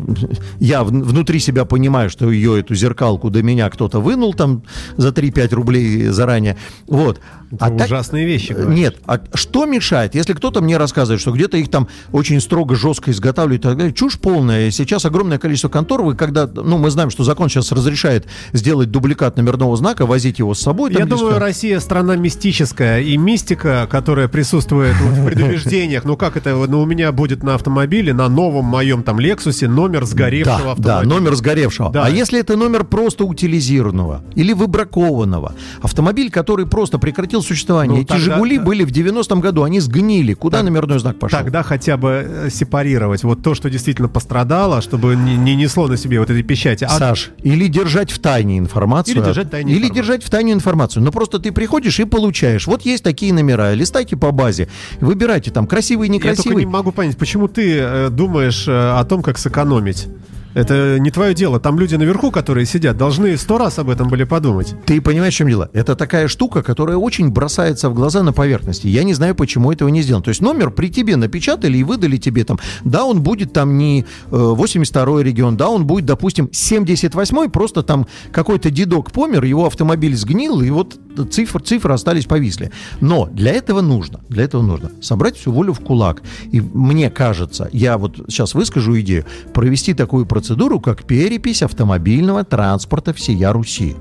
[0.59, 4.63] я внутри себя понимаю, что ее, эту зеркалку до меня кто-то вынул там
[4.97, 6.57] за 3-5 рублей заранее.
[6.87, 7.21] Вот.
[7.51, 8.75] Это ужасные вещи, говоришь.
[8.75, 13.11] Нет, а что мешает, если кто-то мне рассказывает, что где-то их там очень строго, жестко
[13.11, 14.71] изготавливают так далее, чушь полная.
[14.71, 19.37] Сейчас огромное количество контор, вы когда, ну, мы знаем, что закон сейчас разрешает сделать дубликат
[19.37, 20.91] номерного знака, возить его с собой.
[20.91, 21.39] там Я думаю, что.
[21.41, 26.87] Россия страна мистическая, и мистика, которая присутствует вот в предубеждениях, ну как это, ну у
[26.87, 30.85] меня будет на автомобиле, на новом моем там Лексусе номер сгоревшего да, автомобиля.
[30.85, 31.91] да, номер сгоревшего.
[31.91, 32.05] Да.
[32.05, 35.55] А если это номер просто утилизированного или выбракованного?
[35.83, 37.97] Автомобиль, который просто прекратил существование.
[37.97, 40.35] Ну, Эти тогда- «Жигули» были в 90-м году, они сгнили.
[40.35, 41.39] Куда Так- номерной знак пошел?
[41.39, 45.97] Тогда хотя бы э, сепарировать вот то, что действительно пострадало, чтобы не, не несло на
[45.97, 46.85] себе вот эти печати.
[46.85, 49.17] А Саш, или держать в тайне информацию.
[49.17, 49.95] Или держать тайне Или информацию.
[50.03, 51.03] держать в тайне информацию.
[51.03, 52.67] Ну, просто ты приходишь и получаешь.
[52.67, 53.75] Вот есть такие номера.
[53.75, 54.69] Листайте по базе.
[55.01, 59.23] Выбирайте там красивый, я только не могу понять, почему ты э, думаешь э, о том,
[59.23, 60.09] как сэкономить?
[60.55, 61.61] Это не твое дело.
[61.61, 64.75] Там люди наверху, которые сидят, должны сто раз об этом были подумать.
[64.87, 65.71] Ты понимаешь, в чем дело?
[65.73, 68.87] Это такая штука, которая очень бросается в глаза на поверхности.
[68.87, 70.25] Я не знаю, почему этого не сделано.
[70.25, 72.59] То есть номер при тебе напечатали и выдали тебе там.
[72.85, 78.07] Да, он будет там не э, 82-й регион, да, он будет, допустим, 78-й, просто там
[78.33, 80.99] какой-то дедок помер, его автомобиль сгнил, и вот
[81.31, 82.71] цифр, цифры остались повисли.
[83.01, 86.23] Но для этого нужно, для этого нужно собрать всю волю в кулак.
[86.51, 90.38] И мне кажется, я вот сейчас выскажу идею, провести такую процедуру,
[90.81, 93.97] как перепись автомобильного транспорта всея Руси.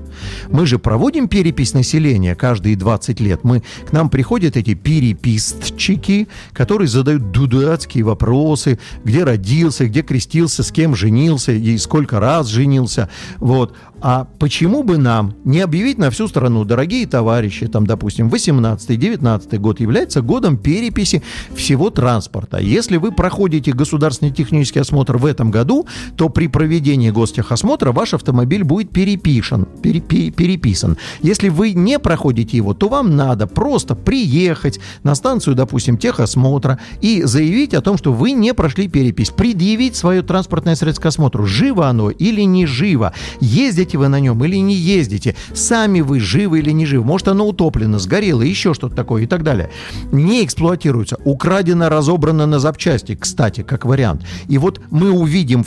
[0.50, 3.44] Мы же проводим перепись населения каждые 20 лет.
[3.44, 10.72] Мы, к нам приходят эти переписчики, которые задают дудацкие вопросы, где родился, где крестился, с
[10.72, 13.08] кем женился и сколько раз женился.
[13.38, 13.74] Вот.
[14.00, 19.80] А почему бы нам не объявить на всю страну, дорогие товарищи, там, допустим, 18-19 год
[19.80, 21.22] является годом переписи
[21.54, 22.58] всего транспорта.
[22.58, 28.64] Если вы проходите государственный технический осмотр в этом году, то при проведении гостехосмотра ваш автомобиль
[28.64, 30.96] будет перепишен, перепи- переписан.
[31.22, 37.22] Если вы не проходите его, то вам надо просто приехать на станцию, допустим, техосмотра и
[37.22, 41.88] заявить о том, что вы не прошли перепись, предъявить свое транспортное средство к осмотру, живо
[41.88, 46.70] оно или не живо, ездите вы на нем или не ездите, сами вы живы или
[46.70, 49.70] не живы, может оно утоплено, сгорело, еще что-то такое и так далее.
[50.12, 54.24] Не эксплуатируется, украдено, разобрано на запчасти, кстати, как вариант.
[54.48, 55.64] И вот мы увидим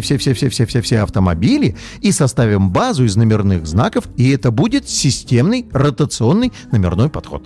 [0.00, 7.44] все-все-все-все-все-все-все-все автомобили и составим базу из номерных знаков, и это будет системный ротационный номерной подход.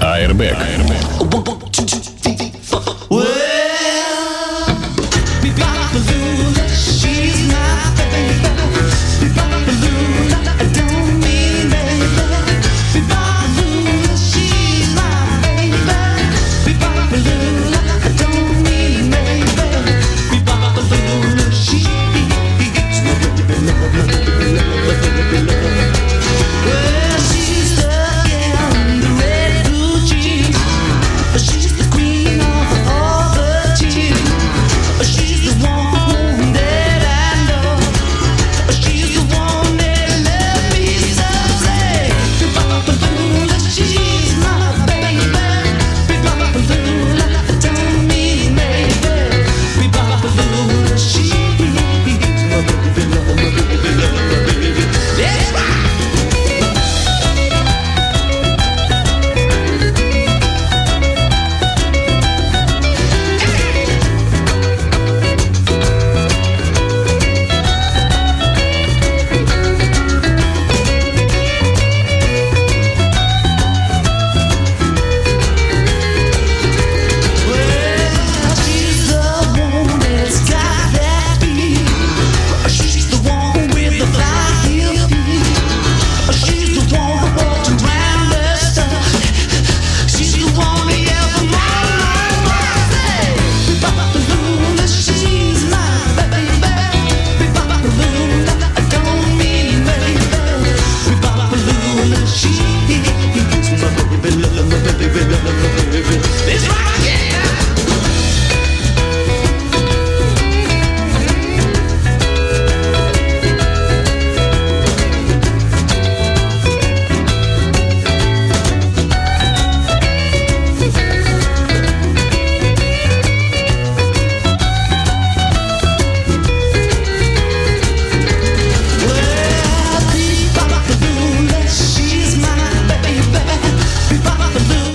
[0.00, 0.56] Airbag.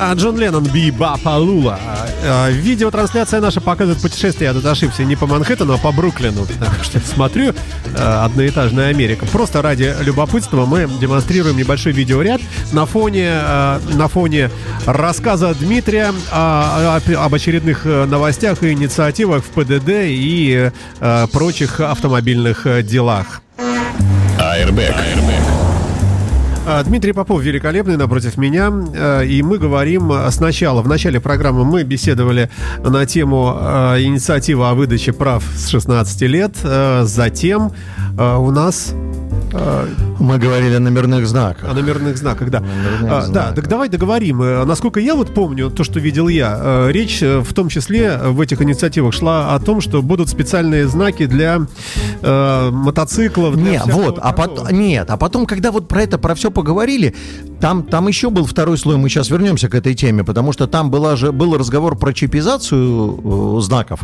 [0.10, 1.78] А, Джон Леннон Биба Палула.
[2.24, 6.48] А, Видеотрансляция наша показывает путешествие, я тут ошибся, не по Манхэттену, а по Бруклину.
[6.60, 7.54] Так что смотрю,
[7.98, 9.26] а, одноэтажная Америка.
[9.26, 12.40] Просто ради любопытства мы демонстрируем небольшой видеоряд
[12.72, 14.50] на фоне, а, на фоне
[14.86, 22.82] рассказа Дмитрия об очередных э, новостях и инициативах в ПДД и э, прочих автомобильных э,
[22.82, 23.42] делах.
[24.38, 24.96] Airbag.
[24.96, 25.57] А,
[26.86, 31.84] Дмитрий Попов великолепный напротив меня, э, и мы говорим э, сначала, в начале программы мы
[31.84, 32.50] беседовали
[32.84, 33.48] на тему
[33.98, 36.56] инициативы о выдаче прав с 16 лет,
[37.04, 37.72] затем
[38.18, 38.94] у нас
[40.20, 41.70] Мы говорили о номерных знаках.
[41.70, 42.60] о номерных знаках, да.
[42.60, 43.56] Номерных А, Да, знаках.
[43.56, 44.42] так давай договорим.
[44.42, 48.18] Э, Насколько я вот помню, то, что видел я, э, речь э, в том числе
[48.18, 51.62] в этих инициативах шла о том, что будут специальные знаки для
[52.22, 53.56] э, мотоциклов.
[53.56, 57.16] для Не, вот, а потом, нет, а потом, когда вот про это, про все поговорили,
[57.60, 60.92] там, там еще был второй слой, мы сейчас вернемся к этой теме, потому что там
[60.92, 64.02] была же, был разговор про чипизацию э, знаков.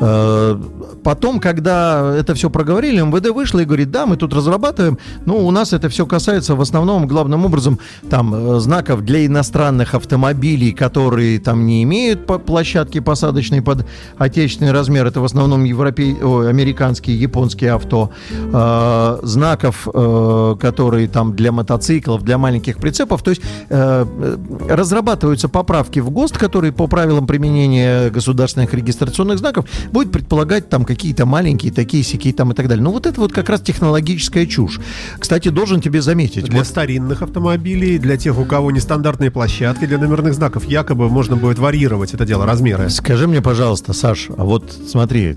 [0.00, 0.58] Э,
[1.02, 5.50] потом, когда это все проговорили, МВД вышло и говорит, да, мы тут разрабатываем, ну, у
[5.50, 11.38] нас это все касается в основном, главным образом, там, э, знаков для иностранных автомобилей, которые
[11.40, 13.86] там не имеют площадки посадочной под
[14.18, 16.16] отечественный размер, это в основном европей...
[16.22, 18.10] ой, американские, японские авто,
[18.52, 24.36] Э, знаков, э, которые там для мотоциклов, для маленьких прицепов, то есть э, э,
[24.68, 31.26] разрабатываются поправки в ГОСТ, которые по правилам применения государственных регистрационных знаков будет предполагать там какие-то
[31.26, 32.84] маленькие такие сякие там и так далее.
[32.84, 34.80] Ну вот это вот как раз технологическая чушь.
[35.18, 39.98] Кстати, должен тебе заметить, Для вот старинных автомобилей, для тех, у кого нестандартные площадки для
[39.98, 42.90] номерных знаков, якобы можно будет варьировать это дело, размеры.
[42.90, 45.36] Скажи мне, пожалуйста, Саш, а вот смотри,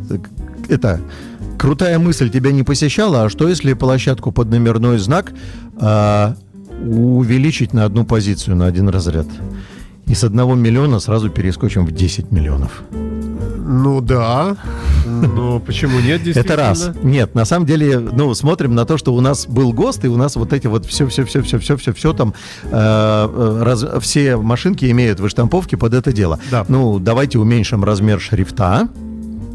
[0.69, 1.01] это
[1.57, 5.33] крутая мысль тебя не посещала, а что если площадку под номерной знак
[5.79, 6.35] а,
[6.85, 9.27] увеличить на одну позицию, на один разряд?
[10.05, 12.81] И с одного миллиона сразу перескочим в 10 миллионов.
[13.69, 14.55] Ну да.
[15.05, 16.55] Ну почему нет, Это действительно?
[16.57, 16.89] раз.
[17.03, 20.15] Нет, на самом деле, ну, смотрим на то, что у нас был ГОСТ, и у
[20.15, 26.13] нас вот эти вот все-все-все-все-все-все там, э, э, раз- все машинки имеют выштамповки под это
[26.13, 26.39] дело.
[26.49, 26.65] Да.
[26.69, 28.87] Ну, давайте уменьшим размер шрифта,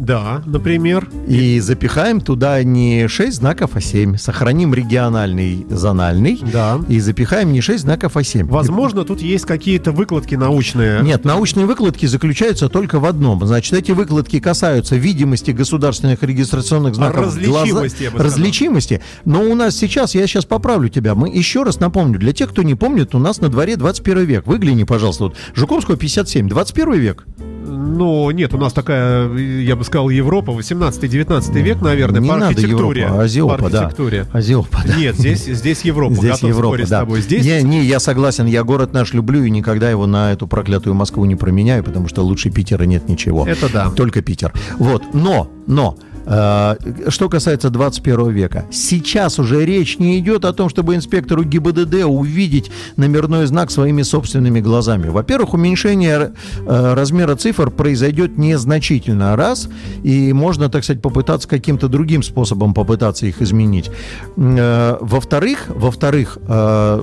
[0.02, 1.08] Да, например.
[1.28, 4.16] И запихаем туда не 6 знаков, а 7.
[4.16, 6.40] Сохраним региональный зональный.
[6.52, 6.80] Да.
[6.88, 8.48] И запихаем не 6 знаков, а 7.
[8.48, 11.02] Возможно, тут есть какие-то выкладки научные.
[11.02, 13.46] Нет, научные выкладки заключаются только в одном.
[13.46, 17.26] Значит, эти выкладки касаются видимости государственных регистрационных знаков.
[17.26, 18.26] различимости, сказал.
[18.26, 19.00] различимости.
[19.24, 22.64] Но у нас сейчас, я сейчас поправлю тебя, мы еще раз напомню, для тех, кто
[22.64, 24.46] не помнит, у нас на дворе 21 век.
[24.48, 27.24] Выгляни, пожалуйста, вот Жуковского 57, 21 век.
[27.64, 32.48] Ну, нет, у нас такая, я бы сказал, Европа, 18-19 век, наверное, не по надо
[32.48, 33.02] архитектуре.
[33.02, 33.78] Европа, а Азиопа, по да.
[33.80, 34.26] архитектуре.
[34.32, 34.96] Азиопа, да.
[34.96, 36.14] Нет, здесь, здесь Европа.
[36.14, 36.86] Здесь Готов Европа, да.
[36.86, 37.20] с тобой.
[37.20, 40.94] Здесь Не, не, я согласен, я город наш люблю и никогда его на эту проклятую
[40.94, 43.46] Москву не променяю, потому что лучше Питера нет ничего.
[43.46, 43.90] Это да.
[43.90, 44.52] Только Питер.
[44.78, 50.94] Вот, но, но, что касается 21 века, сейчас уже речь не идет о том, чтобы
[50.94, 55.08] инспектору ГИБДД увидеть номерной знак своими собственными глазами.
[55.08, 56.32] Во-первых, уменьшение
[56.66, 59.68] э, размера цифр произойдет незначительно, раз,
[60.02, 63.90] и можно, так сказать, попытаться каким-то другим способом попытаться их изменить.
[64.36, 67.02] Э, во-вторых, во-вторых, э,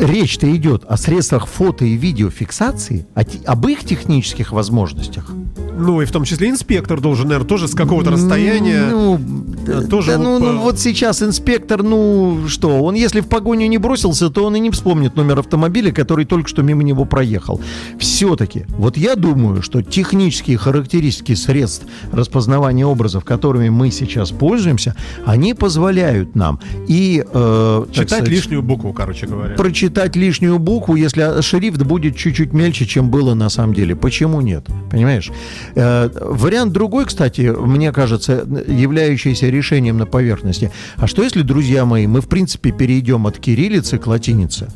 [0.00, 3.06] речь-то идет о средствах фото и видеофиксации,
[3.46, 5.30] об их технических возможностях.
[5.76, 8.86] Ну, и в том числе инспектор должен, наверное, тоже с какого-то расстояния...
[8.90, 9.20] Ну,
[9.66, 13.66] э, тоже да, ну, вот ну, вот сейчас инспектор, ну что, он если в погоню
[13.66, 17.60] не бросился, то он и не вспомнит номер автомобиля, который только что мимо него проехал.
[17.98, 25.54] Все-таки, вот я думаю, что технические характеристики средств распознавания образов, которыми мы сейчас пользуемся, они
[25.54, 29.54] позволяют нам и э, Читать сказать, лишнюю букву, короче говоря.
[29.54, 33.96] прочитать лишнюю букву, если шрифт будет чуть-чуть мельче, чем было на самом деле.
[33.96, 34.66] Почему нет?
[34.90, 35.30] Понимаешь?
[35.74, 40.70] Э, вариант другой, кстати, мне кажется, являющийся решением на поверхности.
[40.96, 44.68] А что если, друзья мои, мы в принципе перейдем от кириллицы к латинице?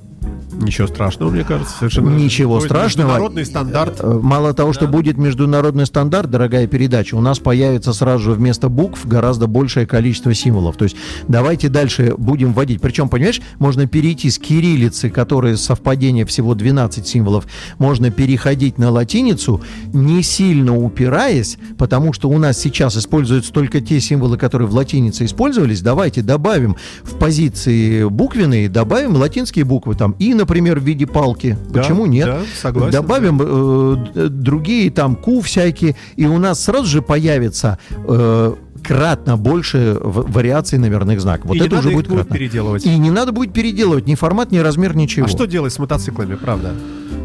[0.55, 2.11] Ничего страшного, мне кажется, совершенно.
[2.11, 3.09] Ничего страшного.
[3.09, 4.01] Международный стандарт.
[4.01, 8.69] Э, Мало того, что будет международный стандарт, дорогая передача, у нас появится сразу же вместо
[8.69, 10.77] букв гораздо большее количество символов.
[10.77, 10.97] То есть
[11.29, 12.81] давайте дальше будем вводить.
[12.81, 17.47] Причем, понимаешь, можно перейти с кириллицы, которая совпадение всего 12 символов,
[17.79, 19.61] можно переходить на латиницу,
[19.93, 25.25] не сильно упираясь, потому что у нас сейчас используются только те символы, которые в латинице
[25.25, 25.81] использовались.
[25.81, 31.57] Давайте добавим в позиции буквенные, добавим латинские буквы там и, например, в виде палки.
[31.70, 32.26] Да, Почему нет?
[32.26, 38.54] да, согласен, Добавим э, другие там ку всякие, и у нас сразу же появится э,
[38.83, 41.46] кратно больше вариаций номерных знаков.
[41.46, 42.35] Вот И это уже будет кратно.
[42.35, 42.85] переделывать.
[42.85, 45.26] И не надо будет переделывать ни формат, ни размер, ничего.
[45.26, 46.74] А что делать с мотоциклами, правда?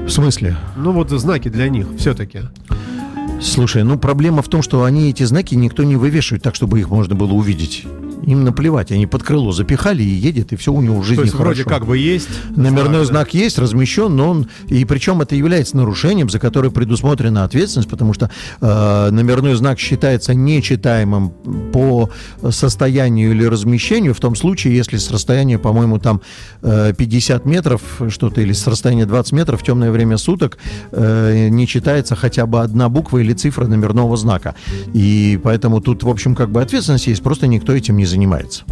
[0.05, 0.55] В смысле?
[0.77, 2.39] Ну вот знаки для них все-таки.
[3.41, 6.89] Слушай, ну проблема в том, что они эти знаки никто не вывешивает так, чтобы их
[6.89, 7.86] можно было увидеть.
[8.23, 11.21] Им наплевать, они под крыло запихали и едет, и все у него в жизни То
[11.23, 11.63] есть хорошо.
[11.63, 12.27] вроде как бы есть.
[12.55, 13.05] Номерной да.
[13.05, 18.13] знак есть, размещен, но он и причем это является нарушением, за которое предусмотрена ответственность, потому
[18.13, 18.29] что
[18.62, 21.32] э, номерной знак считается нечитаемым
[21.71, 22.10] по
[22.49, 26.21] состоянию или размещению в том случае, если с расстояния, по-моему, там
[26.62, 30.58] э, 50 метров что-то или с расстояния 20 метров в темное время суток
[30.91, 34.55] э, не читается хотя бы одна буква или цифра номерного знака.
[34.93, 38.63] И поэтому тут, в общем, как бы ответственность есть, просто никто этим не занимается.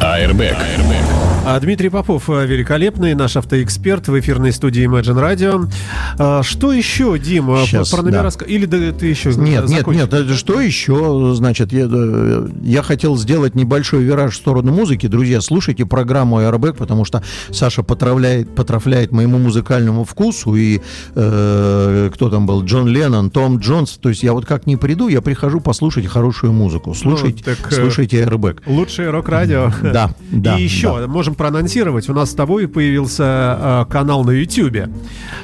[0.00, 0.56] Airbag.
[0.56, 1.13] А
[1.60, 5.70] Дмитрий Попов э, великолепный, наш автоэксперт в эфирной студии Imagine Radio.
[6.18, 8.30] А, Что еще, Дим, э, Щас, про номера?
[8.30, 8.46] да.
[8.46, 10.02] Или да, ты еще Нет, нет, закончишь?
[10.02, 11.32] нет, это что еще?
[11.34, 15.06] Значит, я, э, я хотел сделать небольшой вираж в сторону музыки.
[15.06, 20.54] Друзья, слушайте программу Airbag, потому что Саша потравляет, потрафляет моему музыкальному вкусу.
[20.56, 20.80] И
[21.14, 22.64] э, кто там был?
[22.64, 23.98] Джон Леннон, Том Джонс.
[24.00, 26.94] То есть я вот как не приду, я прихожу послушать хорошую музыку.
[26.94, 28.62] Слушайте, так, э, слушайте Airbag.
[28.66, 29.70] Лучшее рок-радио.
[29.82, 32.08] Да, да, И еще можем проанонсировать.
[32.08, 34.88] У нас с тобой появился э, канал на YouTube.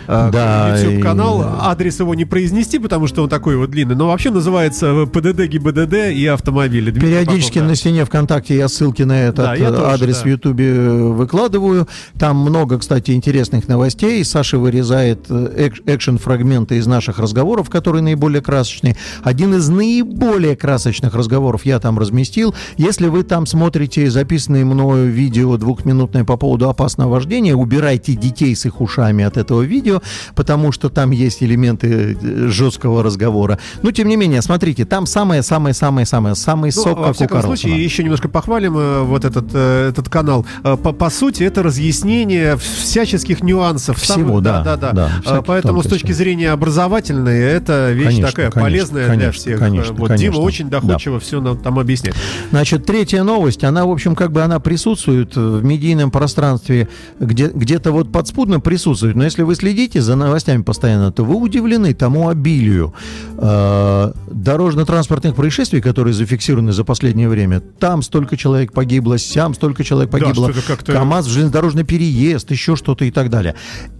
[0.06, 1.44] Да, YouTube и- канал.
[1.60, 3.94] Адрес его не произнести, потому что он такой вот длинный.
[3.94, 6.90] Но вообще называется ПДД, ГИБДД и автомобили.
[6.90, 7.68] Дмитрий Периодически Попов, да.
[7.68, 10.22] на стене ВКонтакте я ссылки на этот Да, э, тоже, адрес да.
[10.22, 11.88] в Ютубе э, выкладываю.
[12.18, 14.24] Там много, кстати, интересных новостей.
[14.24, 18.96] Саша вырезает э, эк- экшен-фрагменты из наших разговоров, которые наиболее красочные.
[19.22, 22.54] Один из наиболее красочных разговоров я там разместил.
[22.76, 28.66] Если вы там смотрите записанные мною видео двухминутное по поводу опасного вождения, убирайте детей с
[28.66, 30.02] их ушами от этого видео,
[30.34, 33.58] потому что там есть элементы э, жесткого разговора.
[33.82, 37.56] Но, тем не менее, смотрите, там самое-самое-самое-самое, самый Ну, сок, во как у Карлсона.
[37.56, 40.44] случае, еще немножко похвалим э, вот этот, э, этот канал.
[40.62, 43.98] По, по сути, это разъяснение всяческих нюансов.
[44.00, 44.92] Всего, да, да, да.
[44.92, 45.90] да, Э, всяких Поэтому с тонкостей.
[46.08, 49.58] точки зрения образовательной, это вещь Конечно, такая конечно, полезная для конечно, всех.
[49.58, 50.32] конечно, вот конечно.
[50.32, 52.16] Дима очень доходчиво все нам там объясняет.
[52.50, 56.88] Значит, третья новость, она, в общем, как бы она присутствует в медийном пространстве,
[57.20, 59.16] где, где-то вот подспудно присутствует.
[59.16, 62.92] Но если вы следите за новостями постоянно, то вы удивлены тому обилию
[63.38, 67.60] э, дорожно-транспортных происшествий, которые зафиксированы за последнее время.
[67.60, 70.50] Там столько человек погибло, сям столько человек Да, погибло.
[70.52, 73.54] что-то как-то- КАМАЗ, железнодорожный переезд, еще что-то и так далее.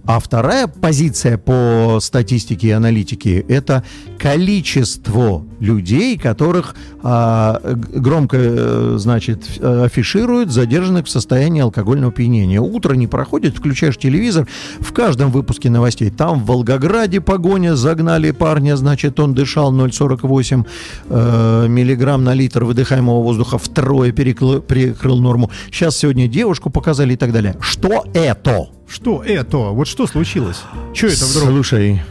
[0.05, 3.83] А вторая позиция по статистике и аналитике– это
[4.17, 7.59] количество людей, которых г-
[7.99, 12.59] громко, э, значит, э, афишируют задержанных в состоянии алкогольного опьянения.
[12.59, 14.47] Утро не проходит, включаешь телевизор,
[14.79, 16.09] в каждом выпуске новостей.
[16.09, 20.65] Там в Волгограде погоня, загнали парня, значит, он дышал 0,48
[21.09, 25.51] э, миллиграмм на литр выдыхаемого воздуха, втрое перекрыл, перекрыл норму.
[25.71, 27.55] Сейчас сегодня девушку показали и так далее.
[27.59, 28.69] Что это?
[28.87, 29.57] Что это?
[29.57, 30.63] Вот что случилось?
[30.93, 31.49] Что это вдруг?
[31.49, 32.01] Слушай,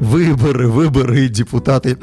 [0.00, 1.96] выборы, выборы, депутаты.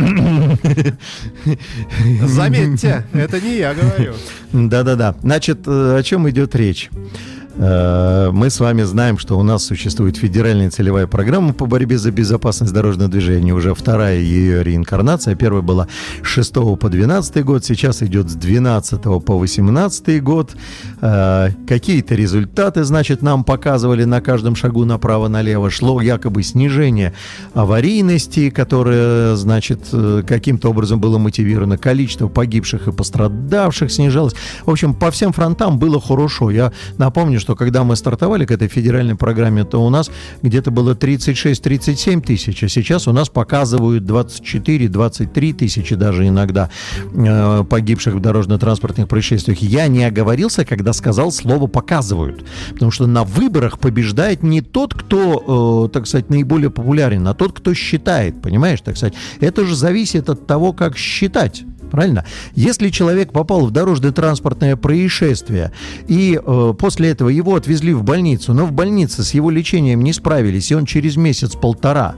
[2.23, 4.13] Заметьте, это не я говорю.
[4.51, 5.15] Да-да-да.
[5.21, 6.89] Значит, э, о чем идет речь?
[7.59, 12.11] Э, Мы с вами знаем, что у нас существует федеральная целевая программа по борьбе за
[12.11, 13.53] безопасность дорожного движения.
[13.53, 15.35] Уже вторая ее реинкарнация.
[15.35, 15.87] Первая была
[16.21, 20.55] с 6 по 12 год, сейчас идет с 12 по 18 год.
[21.01, 25.69] Э, Какие-то результаты, значит, нам показывали на каждом шагу направо-налево.
[25.69, 27.13] Шло якобы снижение
[27.53, 31.77] аварийности, которое, значит, э, каким-то образом было мотивировано.
[31.77, 34.35] Количество погибших и пострадавших снижалось.
[34.65, 36.51] В общем, по всем фронтам было хорошо.
[36.51, 40.09] Я напомню, что когда мы стартовали к этой федеральной программе, то у нас
[40.41, 46.69] где-то было 36-37 тысяч, а сейчас у нас показывают 24-23 тысячи даже иногда
[47.13, 49.59] э, погибших в дорожно-транспортных происшествиях.
[49.59, 52.45] Я не оговорился, когда сказал слово «показывают».
[52.73, 57.53] Потому что на выборах побеждает не тот, кто, э, так сказать, наиболее популярен, а тот,
[57.53, 59.13] кто считает, понимаешь, так сказать.
[59.39, 61.63] Это же зависит от того, как считать.
[61.89, 62.25] Правильно?
[62.53, 65.71] Если человек попал в дорожно-транспортное происшествие,
[66.07, 70.13] и э, после этого его отвезли в больницу, но в больнице с его лечением не
[70.13, 72.15] справились, и он через месяц-полтора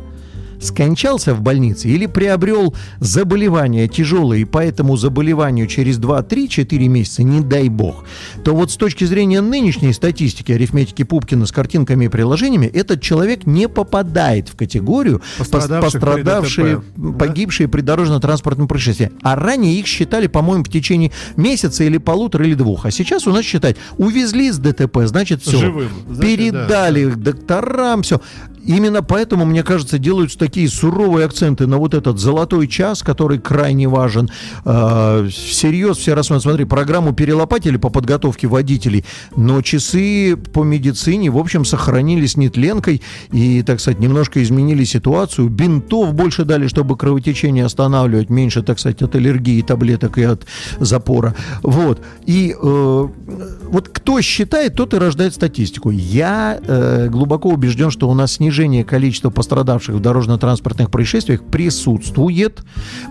[0.62, 7.42] скончался в больнице или приобрел заболевание тяжелое, и по этому заболеванию через 2-3-4 месяца, не
[7.42, 8.06] дай бог,
[8.44, 13.46] то вот с точки зрения нынешней статистики арифметики Пупкина с картинками и приложениями, этот человек
[13.46, 17.12] не попадает в категорию при пострадавшие, ДТП, да?
[17.14, 19.12] погибшие при дорожно-транспортном происшествии.
[19.22, 22.86] А ранее их считали, по-моему, в течение месяца или полутора или двух.
[22.86, 25.58] А сейчас у нас считать, увезли с ДТП, значит все.
[25.58, 25.90] Живым.
[26.10, 28.22] Значит, Передали их докторам, все.
[28.70, 33.88] Именно поэтому, мне кажется, делаются такие суровые акценты на вот этот золотой час, который крайне
[33.88, 34.30] важен.
[34.64, 39.06] Э, всерьез все рассматривают, смотри, программу перелопатили по подготовке водителей,
[39.36, 43.02] но часы по медицине, в общем, сохранились нетленкой
[43.32, 45.50] и, так сказать, немножко изменили ситуацию.
[45.50, 50.46] Бинтов больше дали, чтобы кровотечение останавливать, меньше, так сказать, от аллергии, таблеток и от
[50.80, 51.34] запора.
[51.64, 52.02] Вот.
[52.28, 53.08] И э,
[53.64, 55.90] вот кто считает, тот и рождает статистику.
[55.90, 62.62] Я э, глубоко убежден, что у нас снижение количества пострадавших в дорожно-транспортных происшествиях присутствует,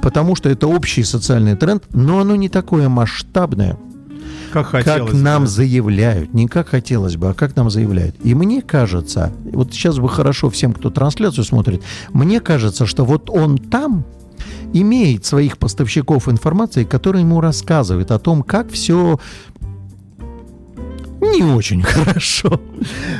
[0.02, 3.78] потому что это общий социальный тренд, но оно не такое масштабное,
[4.52, 5.48] Как хотелось как нам бы.
[5.48, 6.34] заявляют.
[6.34, 8.16] Не как хотелось бы, а как нам заявляют.
[8.22, 11.82] И мне кажется, вот сейчас бы хорошо всем, кто трансляцию смотрит,
[12.12, 14.04] мне кажется, что вот он там
[14.72, 19.18] имеет своих поставщиков информации, которые ему рассказывают о том, как все
[21.20, 22.60] не очень хорошо.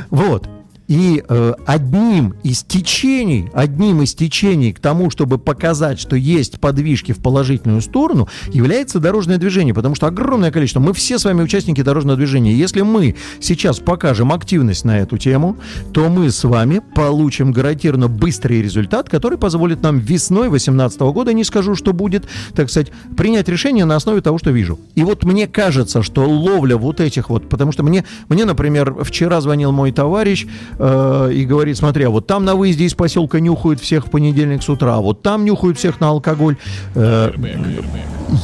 [0.09, 0.47] Вот.
[0.89, 7.11] И э, одним из течений, одним из течений к тому, чтобы показать, что есть подвижки
[7.11, 11.83] в положительную сторону, является дорожное движение, потому что огромное количество, мы все с вами участники
[11.83, 12.53] дорожного движения.
[12.53, 15.57] Если мы сейчас покажем активность на эту тему,
[15.93, 21.43] то мы с вами получим гарантированно быстрый результат, который позволит нам весной 2018 года, не
[21.43, 24.79] скажу, что будет, так сказать, принять решение на основе того, что вижу.
[24.95, 29.39] И вот мне кажется, что ловля вот этих вот, потому что мне, мне например, вчера
[29.39, 30.47] звонил мой товарищ,
[30.79, 34.63] э, и говорит, смотри, а вот там на выезде из поселка нюхают всех в понедельник
[34.63, 36.55] с утра, а вот там нюхают всех на алкоголь.
[36.95, 37.31] Э,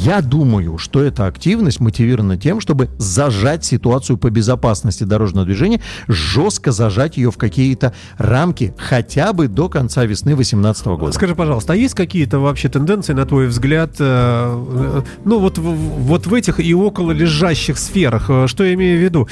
[0.02, 6.72] я думаю, что эта активность мотивирована тем, чтобы зажать ситуацию по безопасности дорожного движения, жестко
[6.72, 11.12] зажать ее в какие-то рамки, хотя бы до конца весны 2018 года.
[11.12, 16.26] Скажи, пожалуйста, а есть какие-то вообще тенденции, на твой взгляд, э, ну вот, в- вот
[16.26, 19.28] в этих и около лежащих сферах, что я имею в виду?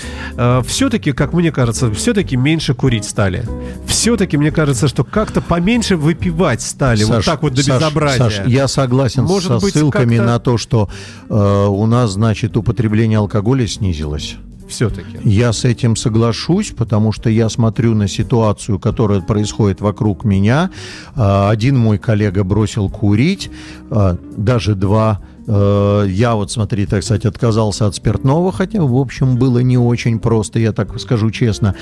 [0.67, 3.45] все-таки, как мне кажется, все-таки меньше курить стали.
[3.87, 8.29] Все-таки, мне кажется, что как-то поменьше выпивать стали, вот Саш, так вот до Саш, безобразия.
[8.29, 10.89] Саш, я согласен Может со быть, ссылками на то, что
[11.29, 14.37] э, у нас, значит, употребление алкоголя снизилось.
[14.67, 15.19] Все-таки.
[15.23, 20.71] Я с этим соглашусь, потому что я смотрю на ситуацию, которая происходит вокруг меня.
[21.15, 23.51] А, Один мой коллега бросил курить,
[23.89, 25.21] а, даже два.
[25.47, 30.19] Э, Я вот, смотри, так сказать, отказался от спиртного, хотя, в общем, было не очень
[30.19, 31.75] просто, я так скажу честно.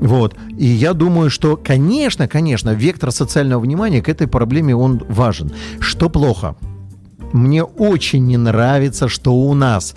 [0.00, 0.34] Вот.
[0.56, 5.52] И я думаю, что, конечно, конечно, вектор социального внимания к этой проблеме, он важен.
[5.80, 6.56] Что плохо?
[7.32, 9.94] Мне очень не нравится, что у нас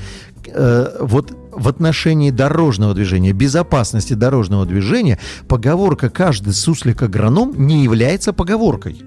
[0.48, 8.34] э, вот в отношении дорожного движения, безопасности дорожного движения, поговорка «каждый суслик агроном» не является
[8.34, 9.02] поговоркой.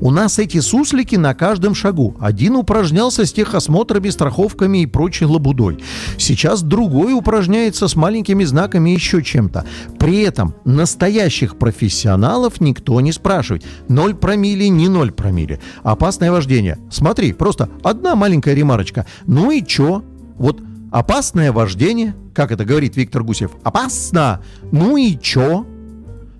[0.00, 2.16] У нас эти суслики на каждом шагу.
[2.20, 5.78] Один упражнялся с техосмотрами, страховками и прочей лабудой.
[6.16, 9.66] Сейчас другой упражняется с маленькими знаками и еще чем-то.
[9.98, 13.64] При этом настоящих профессионалов никто не спрашивает.
[13.88, 15.60] Ноль промили, не ноль промили.
[15.82, 16.78] Опасное вождение.
[16.90, 19.06] Смотри, просто одна маленькая ремарочка.
[19.26, 20.02] Ну и чё?
[20.36, 24.40] Вот опасное вождение, как это говорит Виктор Гусев, опасно.
[24.72, 25.66] Ну и чё?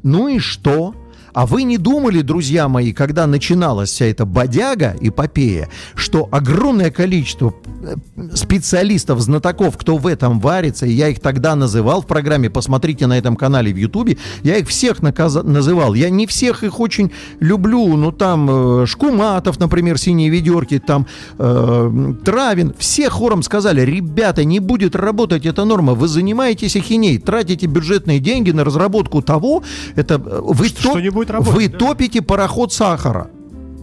[0.02, 0.94] Ну и что?
[1.32, 7.54] А вы не думали, друзья мои, когда начиналась вся эта бодяга, эпопея, что огромное количество
[7.82, 7.94] э,
[8.34, 13.16] специалистов, знатоков, кто в этом варится, и я их тогда называл в программе, посмотрите на
[13.16, 15.94] этом канале в Ютубе, я их всех наказа- называл.
[15.94, 21.06] Я не всех их очень люблю, ну там э, Шкуматов, например, синие ведерки, там
[21.38, 27.66] э, Травин, все хором сказали, ребята, не будет работать эта норма, вы занимаетесь ахиней, тратите
[27.66, 29.62] бюджетные деньги на разработку того,
[29.94, 31.78] это э, вы, Что не будет работать, вы да.
[31.78, 33.30] топите пароход сахара.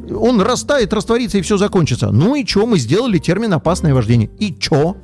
[0.10, 2.12] Он растает, растворится и все закончится.
[2.12, 4.30] Ну и что мы сделали термин опасное вождение?
[4.40, 4.96] И чё?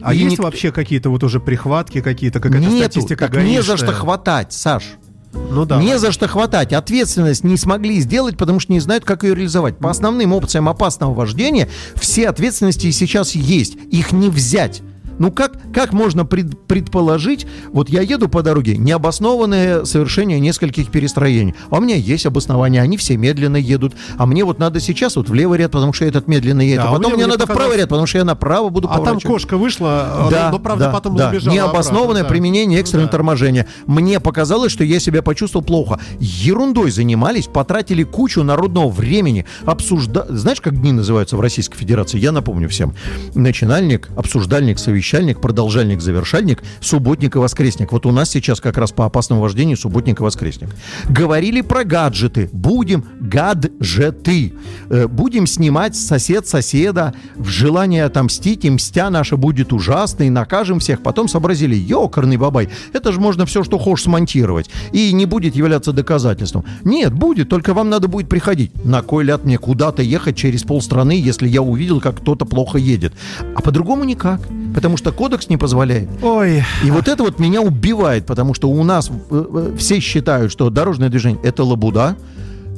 [0.00, 3.62] А И есть ник- вообще какие-то вот уже прихватки какие-то, какая-то Нету, статистика так не
[3.62, 4.84] за что хватать, Саш.
[5.32, 5.80] Ну да.
[5.80, 6.72] Не за что хватать.
[6.72, 9.78] Ответственность не смогли сделать, потому что не знают, как ее реализовать.
[9.78, 13.76] По основным опциям опасного вождения все ответственности и сейчас есть.
[13.90, 14.82] Их не взять.
[15.18, 21.54] Ну как, как можно пред- предположить, вот я еду по дороге, необоснованное совершение нескольких перестроений,
[21.70, 25.28] а у меня есть обоснования, они все медленно едут, а мне вот надо сейчас вот
[25.28, 27.56] в левый ряд, потому что этот медленно едет, Да, а потом мне надо в правый
[27.56, 30.90] показалось- ряд, потому что я направо буду А там кошка вышла, Да, но, правда, да,
[30.92, 31.28] потом да.
[31.28, 32.28] убежала Необоснованное обратно, да.
[32.28, 33.12] применение экстренного Ну да.
[33.12, 33.66] торможения.
[33.86, 36.00] Мне показалось, что я себя почувствовал плохо.
[36.18, 40.26] Ерундой занимались, потратили кучу народного времени, обсужда...
[40.28, 42.18] Знаешь, как дни называются в Российской Федерации?
[42.18, 42.94] Я напомню всем.
[43.34, 47.92] Начинальник, обсуждальник, совещальник, продолжительный продолжальник-завершальник, субботник и воскресник.
[47.92, 50.68] Вот у нас сейчас как раз по опасному вождению субботник и воскресник.
[51.08, 52.48] Говорили про гаджеты.
[52.52, 54.52] Будем гаджеты.
[54.90, 57.14] Э, Будем снимать сосед соседа.
[57.36, 60.30] В желании отомстить и мстя наша будет ужасной.
[60.30, 61.02] Накажем всех.
[61.02, 64.70] Потом сообразили, ёкарный бабай, это же можно все, что хочешь смонтировать.
[64.92, 66.64] И не будет являться доказательством.
[66.84, 68.72] Нет, будет, только вам надо будет приходить.
[68.84, 73.12] На кой ляд мне куда-то ехать через полстраны, если я увидел, как кто-то плохо едет?
[73.54, 74.40] А по-другому никак.
[74.74, 76.08] Потому что кодекс не позволяет.
[76.22, 80.50] Ой, И вот это вот меня убивает, потому что у нас э, э, все считают,
[80.52, 82.16] что дорожное движение это лабуда,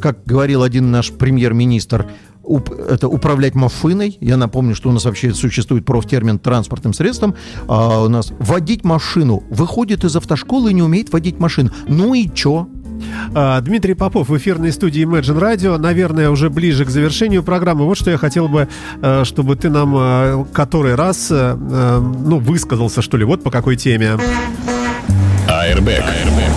[0.01, 2.07] как говорил один наш премьер-министр,
[2.43, 4.19] уп- это управлять машиной.
[4.21, 7.35] Я напомню, что у нас вообще существует профтермин транспортным средством.
[7.69, 9.43] А у нас водить машину.
[9.51, 11.71] Выходит из автошколы и не умеет водить машину.
[11.89, 12.69] Ну и чё?
[13.35, 15.79] А, Дмитрий Попов в эфирной студии Imagine Radio.
[15.79, 17.85] Наверное, уже ближе к завершению программы.
[17.85, 18.69] Вот что я хотел бы,
[19.03, 23.77] э, чтобы ты нам э, который раз, э, ну, высказался, что ли, вот по какой
[23.77, 24.19] теме.
[25.65, 26.05] Airbag.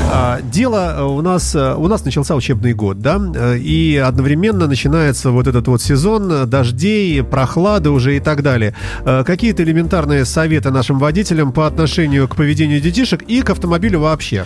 [0.09, 4.67] А, Дело э, у нас, э, у нас начался учебный год, да, э, и одновременно
[4.67, 8.73] начинается вот этот вот сезон дождей, прохлады уже и так далее.
[9.03, 14.45] Какие-то элементарные советы нашим водителям по отношению к поведению детишек и к автомобилю вообще?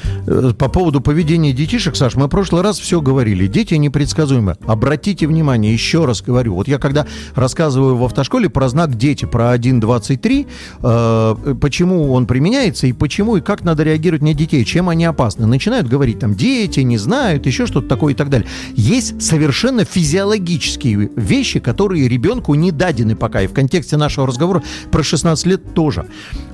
[0.58, 3.48] По поводу поведения детишек, Саш, мы в прошлый раз все говорили.
[3.48, 4.58] Дети непредсказуемы.
[4.66, 6.56] Обратите внимание, еще раз говорю.
[6.56, 7.06] Вот я когда
[7.36, 10.48] рассказываю в автошколе про знак «дети», про 1.23,
[10.84, 15.46] э, почему он применяется и почему и как надо реагировать на детей, чем они опасны.
[15.46, 18.48] Начинают говорить там «дети не знают», еще что-то такое и так далее.
[18.76, 23.42] Есть совершенно физиологические вещи, которые ребенку не дадены пока.
[23.42, 26.06] И в контексте нашего разговора про 16 лет тоже.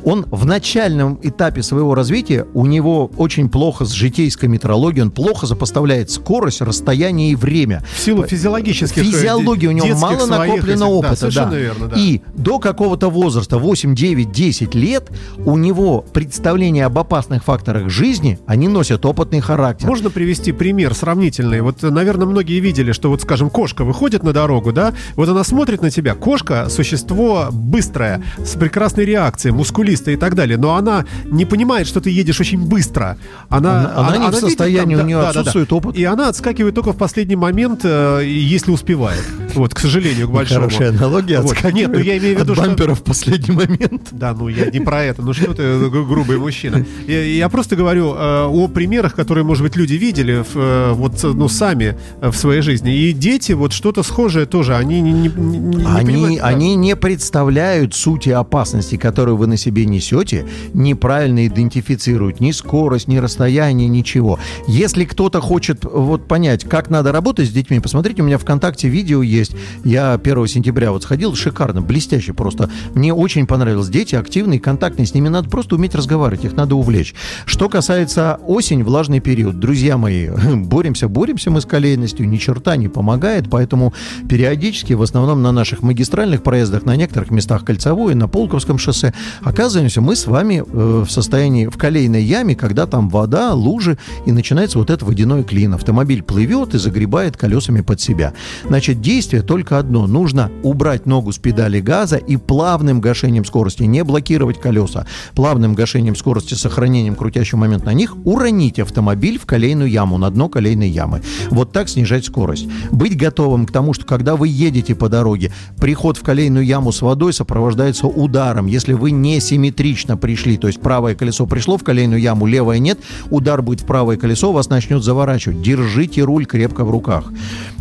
[0.04, 5.46] Он в начальном этапе своего развития, у него очень плохо с житейской метрологией, он плохо
[5.46, 7.84] запоставляет скорость, расстояние и время.
[7.96, 9.02] В силу физиологических...
[9.02, 11.16] э, Физиологии у него мало накоплено этих- да, опыта.
[11.16, 11.58] совершенно да.
[11.58, 11.96] верно, да.
[11.98, 15.10] И до какого-то возраста, 8, 9, 10 лет,
[15.46, 19.88] у него представление об опасных факторах жизни, они носят опытный характер.
[19.88, 21.62] Можно привести пример сравнительный?
[21.62, 25.82] Вот, наверное, многие видели, что вот, скажем, кошка выходит на дорогу, да, вот она смотрит
[25.82, 26.14] на тебя.
[26.16, 32.02] Кошка— существо быстрое, с прекрасной реакцией, мускулистое и так далее, но она не понимает, что
[32.02, 33.18] ты едешь очень быстро.
[33.50, 35.76] Она, Она- она не в видит состоянии, у неё да, да, отсутствует да.
[35.76, 35.96] опыт.
[35.96, 39.24] И она отскакивает только в последний момент, э, если успевает.
[39.56, 40.62] Вот, к сожалению, к большому.
[40.62, 41.42] Хорошая аналогия.
[41.42, 41.56] Вот.
[41.74, 42.64] Нет, ну я имею в виду, что...
[42.64, 44.10] бампера в последний момент.
[44.12, 45.22] Да, ну я не про это.
[45.22, 46.86] Ну что ты, гру- грубый мужчина.
[47.08, 51.24] Я, я просто говорю э, о примерах, которые, может быть, люди видели в, э, вот,
[51.24, 52.94] ну, сами э, в своей жизни.
[52.94, 56.48] И дети, вот что-то схожее тоже, они не, не- не- Они, понимают, да.
[56.48, 63.18] они не представляют сути опасности, которую вы на себе несете, неправильно идентифицируют ни скорость, ни
[63.18, 64.40] расстояние, ничего.
[64.68, 69.22] Если кто-то хочет вот понять, как надо работать с детьми, посмотрите, у меня ВКонтакте видео
[69.22, 69.56] есть.
[69.84, 72.70] Я 1 сентября вот сходил, шикарно, блестяще просто.
[72.96, 73.90] Мне очень понравилось.
[73.90, 77.14] Дети активные, контактные, с ними надо просто уметь разговаривать, их надо увлечь.
[77.46, 82.88] Что касается осень, влажный период, друзья мои, боремся, боремся мы с колейностью, ни черта не
[82.88, 83.94] помогает, поэтому
[84.30, 90.02] периодически, в основном на наших магистральных проездах, на некоторых местах Кольцевой, на Полковском шоссе, оказываемся
[90.02, 94.78] мы с вами э, в состоянии, в колейной яме, когда там вода, лужи, и начинается
[94.78, 95.74] вот этот водяной клин.
[95.74, 98.34] Автомобиль плывет и загребает колесами под себя.
[98.66, 100.08] Значит, действие только одно.
[100.08, 106.16] Нужно убрать ногу с педали газа и плавным гашением скорости, не блокировать колеса, плавным гашением
[106.16, 111.22] скорости, сохранением крутящего момент на них, уронить автомобиль в колейную яму, на дно колейной ямы.
[111.50, 112.68] Вот так снижать скорость.
[112.92, 117.02] Быть готовым к тому, что когда вы едете по дороге, приход в колейную яму с
[117.02, 118.68] водой сопровождается ударом.
[118.68, 123.00] Если вы не симметрично пришли, то есть правое колесо пришло в колейную яму, левое нет,
[123.30, 125.62] удар будет в правое колесо, вас начнет заворачивать.
[125.62, 127.32] Держите руль крепко в руках.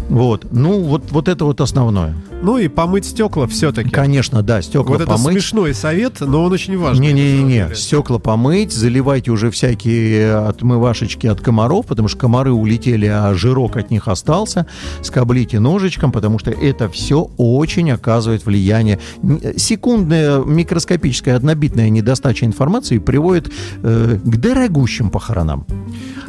[0.09, 0.47] Вот.
[0.53, 2.15] Ну, вот, вот это вот основное.
[2.43, 3.91] Ну и помыть стекла все-таки.
[3.91, 5.33] Конечно, да, стекла Вот это помыть.
[5.33, 11.87] смешной совет, но он очень самом Не-не-не, стекла помыть, заливайте уже всякие отмывашечки от комаров,
[11.87, 14.67] потому что комары улетели, а жирок от них остался.
[15.03, 19.01] Скоблите ножичком, потому что это все очень оказывает влияние.
[19.23, 23.51] Н- Секундная микроскопическая однобитная недостача информации приводит
[23.83, 25.67] э, к дорогущим похоронам.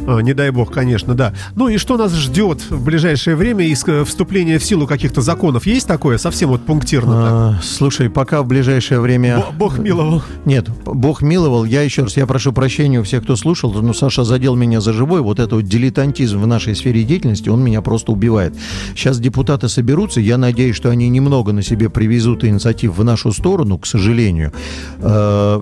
[0.08, 1.34] А, не дай бог, конечно, да.
[1.56, 5.68] Ну и что нас ждет в ближайшее время из э, вступления в силу каких-то законов?
[5.68, 5.97] Есть такое?
[6.18, 7.32] Совсем вот пунктирно так?
[7.32, 9.38] А, слушай, пока в ближайшее время...
[9.38, 10.22] Бо- Бог миловал.
[10.46, 11.66] Нет, Бог миловал.
[11.66, 13.74] Я еще раз, я прошу прощения у всех, кто слушал.
[13.74, 15.22] Ну, Саша задел меня за живой.
[15.22, 18.54] Вот это вот дилетантизм в нашей сфере деятельности, он меня просто убивает.
[18.96, 20.22] Сейчас депутаты соберутся.
[20.22, 24.52] Я надеюсь, что они немного на себе привезут инициатив в нашу сторону, к сожалению.
[25.00, 25.62] Э,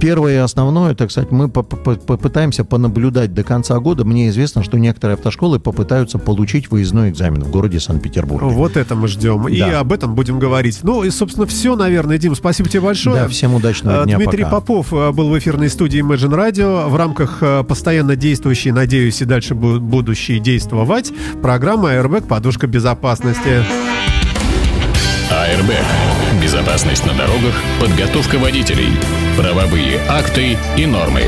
[0.00, 4.04] Первое и основное, так сказать, мы по- по- попытаемся понаблюдать до конца года.
[4.04, 8.40] Мне известно, что некоторые автошколы попытаются получить выездной экзамен в городе Санкт-Петербург.
[8.40, 8.56] Санкт-Петербурге.
[8.56, 9.48] Вот это мы ждем.
[9.48, 9.80] И Да.
[9.80, 10.80] об этом будем говорить.
[10.82, 12.18] Ну и, собственно, все, наверное.
[12.18, 13.16] Дим, спасибо тебе большое.
[13.22, 14.56] Да, всем удачного Э, дня, Дмитрий пока.
[14.56, 19.24] Попов э, был в эфирной студии Imagine Radio в рамках э, постоянно действующей, надеюсь, и
[19.24, 23.64] дальше бу- будущей действовать программа Airbag «Подушка безопасности».
[25.30, 25.84] Airbag.
[26.42, 28.90] Безопасность на дорогах, подготовка водителей,
[29.36, 31.22] правовые акты и нормы.